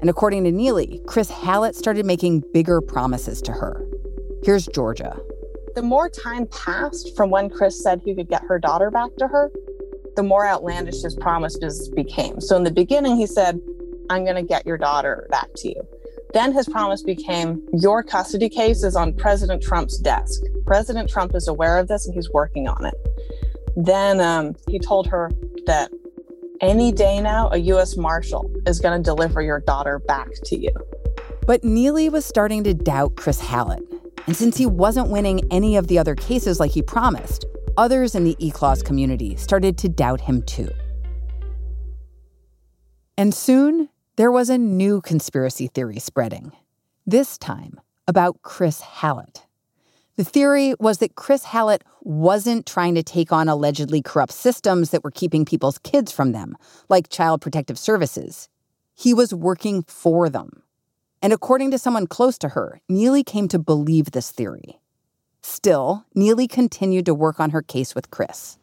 And 0.00 0.08
according 0.08 0.44
to 0.44 0.50
Neely, 0.50 1.02
Chris 1.06 1.28
Hallett 1.28 1.76
started 1.76 2.06
making 2.06 2.42
bigger 2.54 2.80
promises 2.80 3.42
to 3.42 3.52
her. 3.52 3.86
Here's 4.42 4.66
Georgia. 4.66 5.14
The 5.74 5.82
more 5.82 6.08
time 6.08 6.46
passed 6.46 7.14
from 7.14 7.28
when 7.28 7.50
Chris 7.50 7.82
said 7.82 8.00
he 8.02 8.14
could 8.14 8.30
get 8.30 8.44
her 8.44 8.58
daughter 8.58 8.90
back 8.90 9.10
to 9.18 9.28
her, 9.28 9.50
the 10.16 10.22
more 10.22 10.46
outlandish 10.46 11.02
his 11.02 11.14
promises 11.14 11.88
became. 11.90 12.40
So 12.40 12.56
in 12.56 12.64
the 12.64 12.70
beginning, 12.70 13.16
he 13.16 13.26
said, 13.26 13.60
I'm 14.10 14.24
going 14.24 14.36
to 14.36 14.42
get 14.42 14.66
your 14.66 14.78
daughter 14.78 15.26
back 15.30 15.48
to 15.56 15.68
you. 15.68 15.86
Then 16.32 16.52
his 16.52 16.68
promise 16.68 17.02
became, 17.02 17.66
Your 17.72 18.02
custody 18.02 18.48
case 18.48 18.82
is 18.82 18.96
on 18.96 19.14
President 19.14 19.62
Trump's 19.62 19.98
desk. 19.98 20.42
President 20.66 21.08
Trump 21.08 21.34
is 21.34 21.46
aware 21.46 21.78
of 21.78 21.88
this 21.88 22.06
and 22.06 22.14
he's 22.14 22.28
working 22.30 22.68
on 22.68 22.84
it. 22.84 22.94
Then 23.76 24.20
um, 24.20 24.54
he 24.68 24.78
told 24.78 25.06
her 25.06 25.30
that 25.66 25.90
any 26.60 26.92
day 26.92 27.20
now, 27.20 27.50
a 27.50 27.58
U.S. 27.58 27.96
Marshal 27.96 28.50
is 28.66 28.80
going 28.80 29.00
to 29.00 29.02
deliver 29.02 29.42
your 29.42 29.60
daughter 29.60 29.98
back 29.98 30.28
to 30.44 30.58
you. 30.58 30.72
But 31.46 31.62
Neely 31.62 32.08
was 32.08 32.24
starting 32.24 32.64
to 32.64 32.74
doubt 32.74 33.16
Chris 33.16 33.40
Hallett. 33.40 33.82
And 34.26 34.36
since 34.36 34.56
he 34.56 34.66
wasn't 34.66 35.10
winning 35.10 35.40
any 35.50 35.76
of 35.76 35.88
the 35.88 35.98
other 35.98 36.14
cases 36.14 36.58
like 36.58 36.70
he 36.70 36.80
promised, 36.80 37.44
others 37.76 38.14
in 38.14 38.24
the 38.24 38.36
E-Clause 38.38 38.82
community 38.82 39.36
started 39.36 39.78
to 39.78 39.88
doubt 39.88 40.20
him 40.20 40.42
too. 40.42 40.70
And 43.16 43.34
soon, 43.34 43.88
there 44.16 44.30
was 44.30 44.48
a 44.50 44.58
new 44.58 45.00
conspiracy 45.00 45.66
theory 45.68 45.98
spreading, 45.98 46.52
this 47.06 47.38
time 47.38 47.80
about 48.06 48.42
Chris 48.42 48.80
Hallett. 48.80 49.46
The 50.16 50.24
theory 50.24 50.74
was 50.78 50.98
that 50.98 51.16
Chris 51.16 51.44
Hallett 51.44 51.82
wasn't 52.02 52.66
trying 52.66 52.94
to 52.94 53.02
take 53.02 53.32
on 53.32 53.48
allegedly 53.48 54.02
corrupt 54.02 54.32
systems 54.32 54.90
that 54.90 55.02
were 55.02 55.10
keeping 55.10 55.44
people's 55.44 55.78
kids 55.78 56.12
from 56.12 56.32
them, 56.32 56.56
like 56.88 57.08
Child 57.08 57.40
Protective 57.40 57.78
Services. 57.78 58.48
He 58.94 59.12
was 59.12 59.34
working 59.34 59.82
for 59.82 60.28
them. 60.28 60.62
And 61.20 61.32
according 61.32 61.70
to 61.72 61.78
someone 61.78 62.06
close 62.06 62.38
to 62.38 62.50
her, 62.50 62.80
Neely 62.88 63.24
came 63.24 63.48
to 63.48 63.58
believe 63.58 64.12
this 64.12 64.30
theory. 64.30 64.78
Still, 65.46 66.06
Neely 66.14 66.48
continued 66.48 67.04
to 67.04 67.12
work 67.12 67.38
on 67.38 67.50
her 67.50 67.60
case 67.60 67.94
with 67.94 68.10
Chris. 68.10 68.56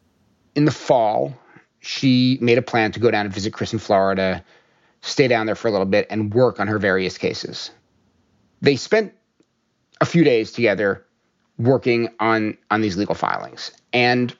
In 0.56 0.64
the 0.64 0.72
fall, 0.72 1.32
she 1.78 2.38
made 2.40 2.58
a 2.58 2.62
plan 2.62 2.90
to 2.90 2.98
go 2.98 3.08
down 3.08 3.24
and 3.24 3.32
visit 3.32 3.52
Chris 3.52 3.72
in 3.72 3.78
Florida, 3.78 4.44
stay 5.00 5.28
down 5.28 5.46
there 5.46 5.54
for 5.54 5.68
a 5.68 5.70
little 5.70 5.86
bit, 5.86 6.08
and 6.10 6.34
work 6.34 6.58
on 6.58 6.66
her 6.66 6.80
various 6.80 7.18
cases. 7.18 7.70
They 8.62 8.74
spent 8.74 9.14
a 10.00 10.04
few 10.04 10.24
days 10.24 10.50
together 10.50 11.06
working 11.56 12.08
on 12.18 12.58
on 12.68 12.80
these 12.80 12.96
legal 12.96 13.14
filings. 13.14 13.70
And 13.92 14.36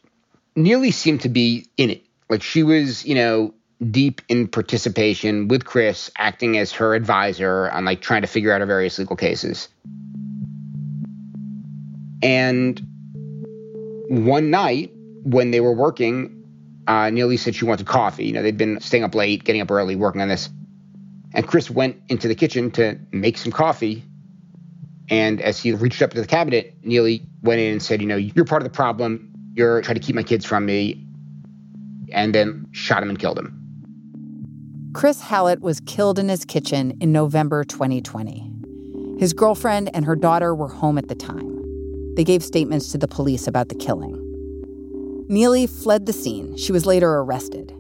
Neely 0.57 0.91
seemed 0.91 1.21
to 1.21 1.29
be 1.29 1.69
in 1.77 1.91
it. 1.91 2.03
Like 2.29 2.43
she 2.43 2.65
was, 2.65 3.05
you 3.05 3.15
know, 3.15 3.55
deep 3.89 4.21
in 4.29 4.49
participation 4.49 5.47
with 5.47 5.65
Chris, 5.65 6.11
acting 6.19 6.59
as 6.59 6.73
her 6.73 6.97
advisor 6.97 7.71
on 7.71 7.85
like 7.85 8.01
trying 8.01 8.23
to 8.23 8.29
figure 8.29 8.53
out 8.53 8.61
her 8.61 8.67
various 8.67 8.99
legal 8.99 9.15
cases. 9.15 9.69
And 12.23 12.81
one 14.09 14.51
night 14.51 14.93
when 15.23 15.51
they 15.51 15.61
were 15.61 15.73
working, 15.73 16.39
uh, 16.87 17.11
Neely 17.11 17.37
said 17.37 17.55
she 17.55 17.65
wanted 17.65 17.87
coffee. 17.87 18.27
You 18.27 18.33
know, 18.33 18.43
they'd 18.43 18.57
been 18.57 18.81
staying 18.81 19.05
up 19.05 19.15
late, 19.15 19.45
getting 19.45 19.61
up 19.61 19.71
early, 19.71 19.97
working 19.97 20.21
on 20.21 20.29
this. 20.29 20.49
And 21.35 21.47
Chris 21.47 21.71
went 21.71 21.97
into 22.09 22.29
the 22.29 22.35
kitchen 22.35 22.71
to 22.73 22.99
make 23.11 23.39
some 23.39 23.53
coffee 23.53 24.05
and 25.13 25.43
as 25.43 25.59
he 25.59 25.73
reached 25.73 26.01
up 26.01 26.13
to 26.13 26.21
the 26.21 26.27
cabinet, 26.27 26.75
Neely 26.83 27.27
went 27.43 27.61
in 27.61 27.73
and 27.73 27.83
said, 27.83 28.01
You 28.01 28.07
know, 28.07 28.17
you're 28.17 28.47
part 28.47 28.63
of 28.63 28.65
the 28.65 28.75
problem. 28.75 29.31
You're 29.55 29.83
trying 29.83 29.97
to 29.97 30.01
keep 30.01 30.17
my 30.17 30.23
kids 30.23 30.47
from 30.47 30.65
me. 30.65 31.07
And 32.13 32.35
then 32.35 32.67
shot 32.73 33.03
him 33.03 33.11
and 33.11 33.19
killed 33.19 33.39
him. 33.39 33.59
Chris 34.95 35.21
Hallett 35.21 35.61
was 35.61 35.81
killed 35.81 36.19
in 36.19 36.29
his 36.29 36.45
kitchen 36.45 36.97
in 37.01 37.13
November 37.13 37.63
2020. 37.65 38.51
His 39.19 39.35
girlfriend 39.35 39.91
and 39.95 40.05
her 40.05 40.17
daughter 40.17 40.55
were 40.55 40.69
home 40.69 40.97
at 40.97 41.09
the 41.09 41.15
time. 41.15 41.52
They 42.17 42.25
gave 42.25 42.43
statements 42.43 42.93
to 42.93 42.99
the 42.99 43.09
police 43.09 43.47
about 43.47 43.69
the 43.69 43.75
killing. 43.75 44.19
Neely 45.29 45.67
fled 45.67 46.07
the 46.07 46.13
scene. 46.13 46.57
She 46.57 46.73
was 46.73 46.85
later 46.85 47.11
arrested. 47.15 47.75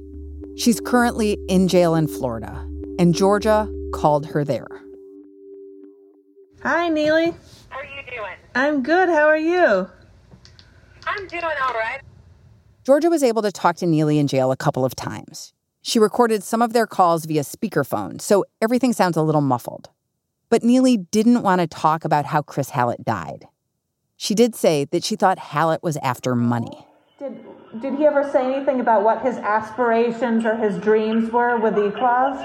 She's 0.56 0.80
currently 0.80 1.38
in 1.48 1.68
jail 1.68 1.94
in 1.94 2.08
Florida, 2.08 2.66
and 2.98 3.14
Georgia 3.14 3.70
called 3.92 4.26
her 4.26 4.44
there. 4.44 4.68
Hi, 6.62 6.88
Neely. 6.88 7.34
How 7.68 7.78
are 7.78 7.84
you 7.84 8.02
doing? 8.10 8.36
I'm 8.54 8.82
good. 8.82 9.08
How 9.08 9.26
are 9.26 9.36
you? 9.36 9.88
I'm 11.06 11.26
doing 11.26 11.42
all 11.42 11.74
right. 11.74 12.00
Georgia 12.84 13.10
was 13.10 13.22
able 13.22 13.42
to 13.42 13.52
talk 13.52 13.76
to 13.76 13.86
Neely 13.86 14.18
in 14.18 14.28
jail 14.28 14.50
a 14.50 14.56
couple 14.56 14.84
of 14.84 14.94
times. 14.94 15.52
She 15.82 15.98
recorded 15.98 16.42
some 16.42 16.62
of 16.62 16.72
their 16.72 16.86
calls 16.86 17.26
via 17.26 17.42
speakerphone, 17.42 18.20
so 18.20 18.44
everything 18.60 18.92
sounds 18.92 19.16
a 19.16 19.22
little 19.22 19.40
muffled. 19.40 19.90
But 20.48 20.62
Neely 20.62 20.96
didn't 20.96 21.42
want 21.42 21.60
to 21.60 21.66
talk 21.66 22.04
about 22.04 22.26
how 22.26 22.42
Chris 22.42 22.70
Hallett 22.70 23.04
died. 23.04 23.46
She 24.22 24.36
did 24.36 24.54
say 24.54 24.84
that 24.92 25.02
she 25.02 25.16
thought 25.16 25.36
Hallett 25.50 25.82
was 25.82 25.96
after 25.96 26.36
money. 26.36 26.86
Did, 27.18 27.42
did 27.82 27.98
he 27.98 28.06
ever 28.06 28.22
say 28.30 28.54
anything 28.54 28.78
about 28.78 29.02
what 29.02 29.20
his 29.20 29.34
aspirations 29.34 30.46
or 30.46 30.54
his 30.54 30.78
dreams 30.78 31.32
were 31.32 31.56
with 31.56 31.74
the 31.74 31.90
clause? 31.90 32.38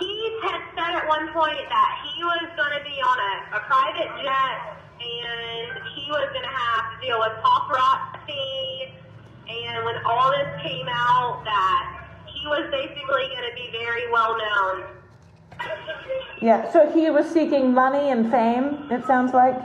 He 0.00 0.40
had 0.40 0.64
said 0.72 0.96
at 0.96 1.06
one 1.06 1.28
point 1.34 1.60
that 1.68 1.92
he 2.08 2.24
was 2.24 2.48
going 2.56 2.72
to 2.72 2.84
be 2.88 2.96
on 3.04 3.18
a, 3.20 3.58
a 3.58 3.60
private 3.68 4.08
jet 4.24 4.80
and 4.96 5.76
he 5.92 6.08
was 6.08 6.24
going 6.32 6.48
to 6.48 6.56
have 6.56 6.96
to 6.96 7.06
deal 7.06 7.20
with 7.20 7.36
paparazzi. 7.44 8.96
And 9.44 9.84
when 9.84 9.96
all 10.06 10.30
this 10.30 10.48
came 10.62 10.88
out, 10.88 11.44
that 11.44 12.08
he 12.32 12.46
was 12.46 12.64
basically 12.72 13.28
going 13.28 13.44
to 13.44 13.54
be 13.54 13.68
very 13.76 14.10
well 14.10 14.38
known. 14.38 14.99
Yeah, 16.40 16.70
so 16.72 16.90
he 16.90 17.10
was 17.10 17.30
seeking 17.30 17.74
money 17.74 18.10
and 18.10 18.30
fame, 18.30 18.88
it 18.90 19.06
sounds 19.06 19.34
like? 19.34 19.56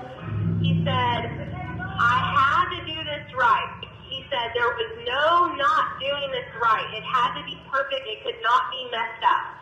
He 0.62 0.82
said, 0.84 1.32
I 2.00 2.20
had 2.36 2.70
to 2.78 2.86
do 2.86 3.04
this 3.06 3.34
right. 3.34 3.82
He 4.10 4.26
said 4.30 4.52
there 4.54 4.68
was 4.68 4.92
no 5.08 5.56
not 5.56 6.00
doing 6.00 6.32
this 6.32 6.46
right. 6.62 6.86
It 6.94 7.04
had 7.04 7.40
to 7.40 7.46
be 7.46 7.58
perfect. 7.72 8.02
It 8.06 8.24
could 8.24 8.42
not 8.44 8.64
be 8.72 8.90
messed 8.92 9.24
up. 9.24 9.56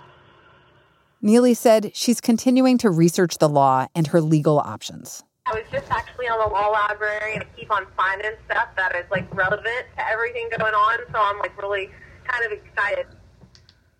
Neely 1.21 1.53
said 1.53 1.91
she's 1.93 2.19
continuing 2.19 2.77
to 2.79 2.89
research 2.89 3.37
the 3.37 3.47
law 3.47 3.87
and 3.93 4.07
her 4.07 4.19
legal 4.19 4.59
options. 4.59 5.23
I 5.45 5.53
was 5.53 5.63
just 5.71 5.91
actually 5.91 6.27
on 6.27 6.39
the 6.39 6.53
law 6.53 6.67
library 6.67 7.35
and 7.35 7.43
I 7.43 7.47
keep 7.57 7.71
on 7.71 7.85
finding 7.95 8.31
stuff 8.45 8.69
that 8.75 8.95
is 8.95 9.05
like 9.11 9.33
relevant 9.35 9.85
to 9.97 10.09
everything 10.09 10.49
going 10.57 10.73
on. 10.73 10.99
So 11.11 11.19
I'm 11.19 11.37
like 11.39 11.55
really 11.61 11.89
kind 12.25 12.43
of 12.45 12.51
excited. 12.51 13.05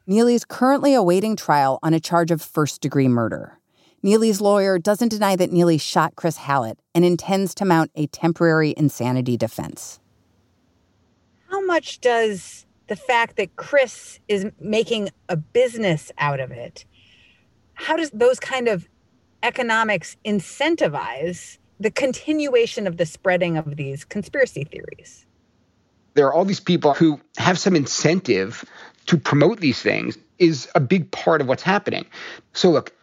Neely's 0.06 0.46
currently 0.46 0.94
awaiting 0.94 1.36
trial 1.36 1.80
on 1.82 1.94
a 1.94 2.00
charge 2.00 2.32
of 2.32 2.42
first 2.42 2.82
degree 2.82 3.08
murder. 3.08 3.60
Neely's 4.02 4.42
lawyer 4.42 4.78
doesn't 4.78 5.10
deny 5.10 5.36
that 5.36 5.52
Neely 5.52 5.78
shot 5.78 6.16
Chris 6.16 6.38
Hallett 6.38 6.78
and 6.94 7.06
intends 7.06 7.56
to 7.56 7.66
mount 7.66 7.92
a 7.96 8.08
temporary 8.08 8.74
insanity 8.76 9.38
defense. 9.38 10.00
How 11.50 11.66
much 11.66 12.02
does 12.02 12.66
the 12.88 12.96
fact 12.98 13.38
that 13.38 13.56
Chris 13.56 14.20
is 14.28 14.48
making 14.60 15.10
a 15.30 15.38
business 15.38 16.12
out 16.18 16.40
of 16.40 16.52
it 16.52 16.86
how 17.74 17.96
does 17.96 18.12
those 18.12 18.40
kind 18.40 18.68
of 18.68 18.88
economics 19.42 20.16
incentivize 20.26 21.58
the 21.80 21.92
continuation 21.92 22.88
of 22.88 22.98
the 22.98 23.06
spreading 23.06 23.58
of 23.58 23.76
these 23.76 24.06
conspiracy 24.06 24.64
theories? 24.64 25.26
There 26.14 26.28
are 26.28 26.34
all 26.34 26.46
these 26.46 26.60
people 26.60 26.94
who 26.94 27.20
have 27.38 27.58
some 27.58 27.76
incentive 27.76 28.66
to 29.08 29.18
promote 29.18 29.60
these 29.60 29.82
things 29.82 30.18
is 30.40 30.68
a 30.76 30.80
big 30.80 31.12
part 31.12 31.42
of 31.42 31.48
what's 31.48 31.64
happening. 31.64 32.06
So 32.54 32.72
look, 32.72 32.94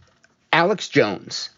Alex 0.52 0.88
Jones, 0.88 1.50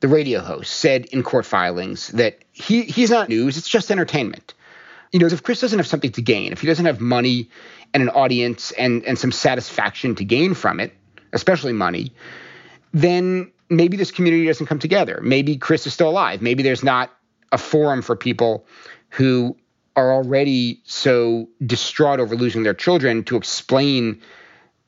the 0.00 0.08
radio 0.08 0.40
host, 0.40 0.72
said 0.72 1.06
in 1.06 1.22
court 1.22 1.46
filings 1.46 2.08
that 2.08 2.38
he, 2.52 2.82
he's 2.82 3.10
not 3.10 3.28
news, 3.28 3.56
it's 3.56 3.68
just 3.68 3.90
entertainment. 3.90 4.54
You 5.12 5.20
know, 5.20 5.26
if 5.26 5.42
Chris 5.42 5.60
doesn't 5.60 5.78
have 5.78 5.86
something 5.86 6.12
to 6.12 6.22
gain, 6.22 6.52
if 6.52 6.60
he 6.60 6.66
doesn't 6.66 6.84
have 6.84 7.00
money 7.00 7.48
and 7.94 8.02
an 8.02 8.08
audience 8.10 8.72
and, 8.72 9.04
and 9.04 9.18
some 9.18 9.32
satisfaction 9.32 10.14
to 10.16 10.24
gain 10.24 10.54
from 10.54 10.80
it, 10.80 10.92
especially 11.32 11.72
money, 11.72 12.12
then 12.92 13.50
maybe 13.68 13.96
this 13.96 14.10
community 14.10 14.46
doesn't 14.46 14.66
come 14.66 14.78
together. 14.78 15.20
Maybe 15.22 15.56
Chris 15.56 15.86
is 15.86 15.94
still 15.94 16.08
alive. 16.08 16.42
Maybe 16.42 16.62
there's 16.62 16.84
not 16.84 17.10
a 17.52 17.58
forum 17.58 18.02
for 18.02 18.16
people 18.16 18.66
who 19.10 19.56
are 19.96 20.12
already 20.12 20.82
so 20.84 21.48
distraught 21.64 22.20
over 22.20 22.36
losing 22.36 22.62
their 22.62 22.74
children 22.74 23.24
to 23.24 23.36
explain 23.36 24.20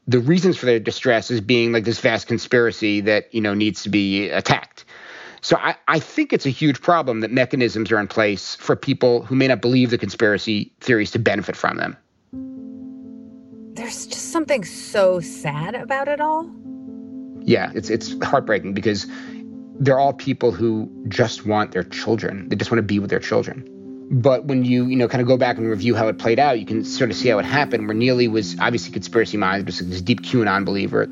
the 0.07 0.19
reasons 0.19 0.57
for 0.57 0.67
their 0.67 0.79
distress 0.79 1.31
as 1.31 1.41
being 1.41 1.73
like 1.73 1.85
this 1.85 1.99
vast 1.99 2.27
conspiracy 2.27 3.01
that 3.01 3.33
you 3.35 3.41
know 3.41 3.55
needs 3.55 3.83
to 3.83 3.89
be 3.89 4.29
attacked. 4.29 4.85
So 5.41 5.57
I, 5.57 5.77
I 5.87 5.99
think 5.99 6.33
it's 6.33 6.47
a 6.47 6.51
huge 6.51 6.81
problem 6.83 7.21
that 7.21 7.31
mechanisms 7.31 7.93
are 7.93 7.99
in 7.99 8.09
place 8.09 8.57
for 8.57 8.75
people 8.75 9.23
who 9.23 9.37
may 9.37 9.47
not 9.47 9.61
believe 9.61 9.91
the 9.91 9.99
conspiracy 9.99 10.73
theories 10.81 11.13
to 11.13 11.19
benefit 11.19 11.57
from 11.57 11.77
them. 11.77 11.97
There's 13.75 14.07
just 14.07 14.33
something 14.33 14.65
so 14.65 15.21
sad 15.21 15.75
about 15.75 16.09
it 16.09 16.21
all. 16.21 16.51
Yeah, 17.41 17.71
it's 17.75 17.89
it's 17.89 18.21
heartbreaking 18.23 18.75
because 18.75 19.07
they're 19.81 19.99
all 19.99 20.13
people 20.13 20.53
who 20.53 20.91
just 21.09 21.47
want 21.47 21.73
their 21.73 21.85
children. 21.85 22.49
They 22.49 22.57
just 22.57 22.71
want 22.71 22.79
to 22.79 22.83
be 22.83 22.99
with 22.99 23.11
their 23.11 23.21
children. 23.21 23.78
But 24.11 24.47
when 24.47 24.65
you, 24.65 24.87
you 24.87 24.97
know, 24.97 25.07
kind 25.07 25.21
of 25.21 25.29
go 25.29 25.37
back 25.37 25.59
and 25.59 25.69
review 25.69 25.95
how 25.95 26.09
it 26.09 26.19
played 26.19 26.39
out, 26.39 26.59
you 26.59 26.65
can 26.65 26.83
sort 26.85 27.11
of 27.11 27.17
see 27.17 27.29
how 27.29 27.39
it 27.39 27.45
happened. 27.45 27.87
Where 27.87 27.95
Neely 27.95 28.27
was 28.27 28.59
obviously 28.59 28.93
conspiracy 28.93 29.37
minded, 29.37 29.67
just 29.67 29.89
this 29.89 30.01
deep 30.01 30.23
QAnon 30.23 30.65
believer. 30.65 31.09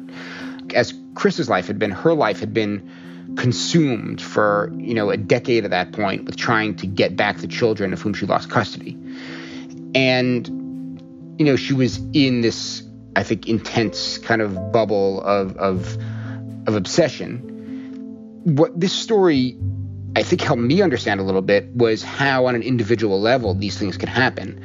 As 0.75 0.95
Chris's 1.15 1.49
life 1.49 1.67
had 1.67 1.79
been, 1.79 1.91
her 1.91 2.15
life 2.15 2.41
had 2.41 2.55
been 2.55 2.91
consumed 3.37 4.23
for, 4.23 4.73
you 4.77 4.95
know, 4.95 5.11
a 5.11 5.17
decade 5.17 5.65
at 5.65 5.71
that 5.73 5.93
point 5.93 6.25
with 6.25 6.37
trying 6.37 6.75
to 6.77 6.87
get 6.87 7.17
back 7.17 7.39
the 7.39 7.49
children 7.49 7.93
of 7.93 8.01
whom 8.01 8.15
she 8.15 8.25
lost 8.25 8.49
custody. 8.49 8.97
And, 9.95 10.47
you 11.39 11.45
know, 11.45 11.57
she 11.57 11.75
was 11.75 11.99
in 12.15 12.41
this, 12.41 12.83
I 13.15 13.23
think, 13.25 13.47
intense 13.47 14.17
kind 14.19 14.41
of 14.41 14.73
bubble 14.73 15.21
of 15.23 15.57
of, 15.59 15.99
of 16.67 16.75
obsession. 16.75 17.53
What 18.45 18.79
this 18.79 18.93
story 18.93 19.59
I 20.17 20.23
think 20.23 20.41
helped 20.41 20.63
me 20.63 20.81
understand 20.81 21.21
a 21.21 21.23
little 21.23 21.43
bit 21.43 21.69
was 21.75 22.03
how, 22.03 22.47
on 22.47 22.55
an 22.55 22.63
individual 22.63 23.21
level, 23.21 23.53
these 23.53 23.77
things 23.77 23.99
can 23.99 24.09
happen, 24.09 24.59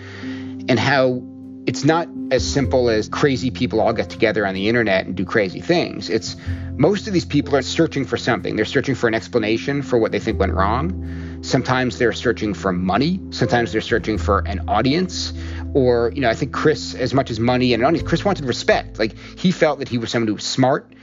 and 0.69 0.79
how 0.79 1.21
it's 1.67 1.83
not 1.83 2.07
as 2.31 2.47
simple 2.47 2.89
as 2.89 3.09
crazy 3.09 3.51
people 3.51 3.81
all 3.81 3.91
get 3.91 4.09
together 4.09 4.47
on 4.47 4.53
the 4.53 4.69
internet 4.69 5.05
and 5.05 5.13
do 5.13 5.25
crazy 5.25 5.59
things. 5.59 6.09
It's 6.09 6.37
most 6.77 7.05
of 7.05 7.11
these 7.13 7.25
people 7.25 7.53
are 7.57 7.61
searching 7.61 8.05
for 8.05 8.15
something. 8.15 8.55
They're 8.55 8.63
searching 8.63 8.95
for 8.95 9.09
an 9.09 9.13
explanation 9.13 9.81
for 9.81 9.99
what 9.99 10.13
they 10.13 10.19
think 10.19 10.39
went 10.39 10.53
wrong. 10.53 11.41
Sometimes 11.41 11.97
they're 11.97 12.13
searching 12.13 12.53
for 12.53 12.71
money. 12.71 13.19
Sometimes 13.31 13.73
they're 13.73 13.81
searching 13.81 14.17
for 14.17 14.39
an 14.47 14.69
audience. 14.69 15.33
Or, 15.73 16.13
you 16.15 16.21
know, 16.21 16.29
I 16.29 16.33
think 16.33 16.53
Chris, 16.53 16.95
as 16.95 17.13
much 17.13 17.29
as 17.29 17.41
money 17.41 17.73
and 17.73 17.83
an 17.83 17.87
audience, 17.87 18.07
Chris 18.07 18.23
wanted 18.23 18.45
respect. 18.45 18.99
Like 18.99 19.17
he 19.37 19.51
felt 19.51 19.79
that 19.79 19.89
he 19.89 19.97
was 19.97 20.11
someone 20.11 20.29
who 20.29 20.35
was 20.35 20.45
smart 20.45 20.93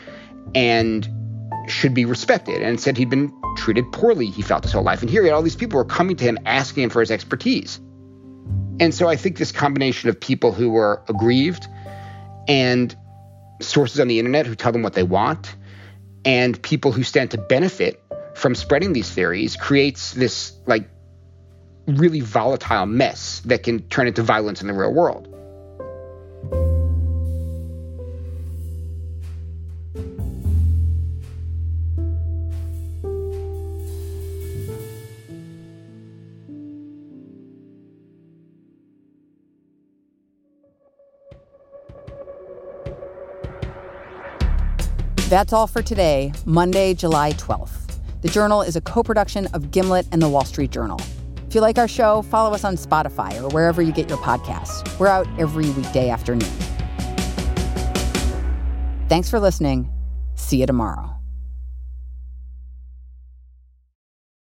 and 0.55 1.07
should 1.71 1.95
be 1.95 2.05
respected 2.05 2.63
and 2.63 2.81
said 2.81 2.97
he'd 2.97 3.11
been 3.11 3.33
treated 3.57 3.91
poorly, 3.93 4.27
he 4.27 4.43
felt 4.43 4.65
his 4.65 4.73
whole 4.73 4.83
life. 4.83 5.01
And 5.03 5.11
here 5.11 5.23
he 5.23 5.29
had 5.29 5.35
all 5.35 5.43
these 5.43 5.57
people 5.57 5.77
were 5.79 5.85
coming 5.85 6.17
to 6.17 6.25
him 6.25 6.39
asking 6.47 6.85
him 6.85 6.91
for 6.91 7.01
his 7.01 7.11
expertise. 7.11 7.81
And 8.81 8.95
so 8.95 9.09
I 9.09 9.17
think 9.17 9.39
this 9.39 9.53
combination 9.53 10.09
of 10.09 10.21
people 10.21 10.53
who 10.53 10.71
were 10.71 11.03
aggrieved 11.09 11.67
and 12.47 12.95
sources 13.61 14.01
on 14.01 14.09
the 14.09 14.19
internet 14.19 14.47
who 14.47 14.55
tell 14.55 14.73
them 14.73 14.83
what 14.83 14.95
they 14.95 15.03
want 15.03 15.57
and 16.25 16.61
people 16.63 16.93
who 16.93 17.03
stand 17.03 17.33
to 17.33 17.39
benefit 17.39 18.03
from 18.35 18.55
spreading 18.55 18.93
these 18.93 19.11
theories 19.11 19.57
creates 19.57 20.13
this 20.13 20.53
like 20.67 20.89
really 21.87 22.21
volatile 22.21 22.87
mess 22.87 23.41
that 23.47 23.63
can 23.63 23.81
turn 23.89 24.07
into 24.07 24.23
violence 24.23 24.61
in 24.61 24.69
the 24.69 24.75
real 24.75 24.93
world. 24.93 25.28
That's 45.29 45.53
all 45.53 45.67
for 45.67 45.83
today, 45.83 46.33
Monday, 46.47 46.95
July 46.95 47.33
12th. 47.33 47.99
The 48.23 48.29
Journal 48.29 48.63
is 48.63 48.77
a 48.77 48.81
co 48.81 49.03
production 49.03 49.47
of 49.49 49.71
Gimlet 49.71 50.07
and 50.11 50.23
the 50.23 50.29
Wall 50.29 50.47
Street 50.47 50.71
Journal. 50.71 50.99
If 51.47 51.55
you 51.55 51.61
like 51.61 51.77
our 51.77 51.87
show, 51.87 52.23
follow 52.23 52.55
us 52.55 52.65
on 52.65 52.77
Spotify 52.77 53.39
or 53.39 53.49
wherever 53.49 53.83
you 53.83 53.93
get 53.93 54.09
your 54.09 54.17
podcasts. 54.17 54.99
We're 54.99 55.09
out 55.09 55.29
every 55.39 55.69
weekday 55.69 56.09
afternoon. 56.09 56.49
Thanks 59.11 59.29
for 59.29 59.39
listening. 59.39 59.91
See 60.35 60.61
you 60.61 60.67
tomorrow. 60.67 61.18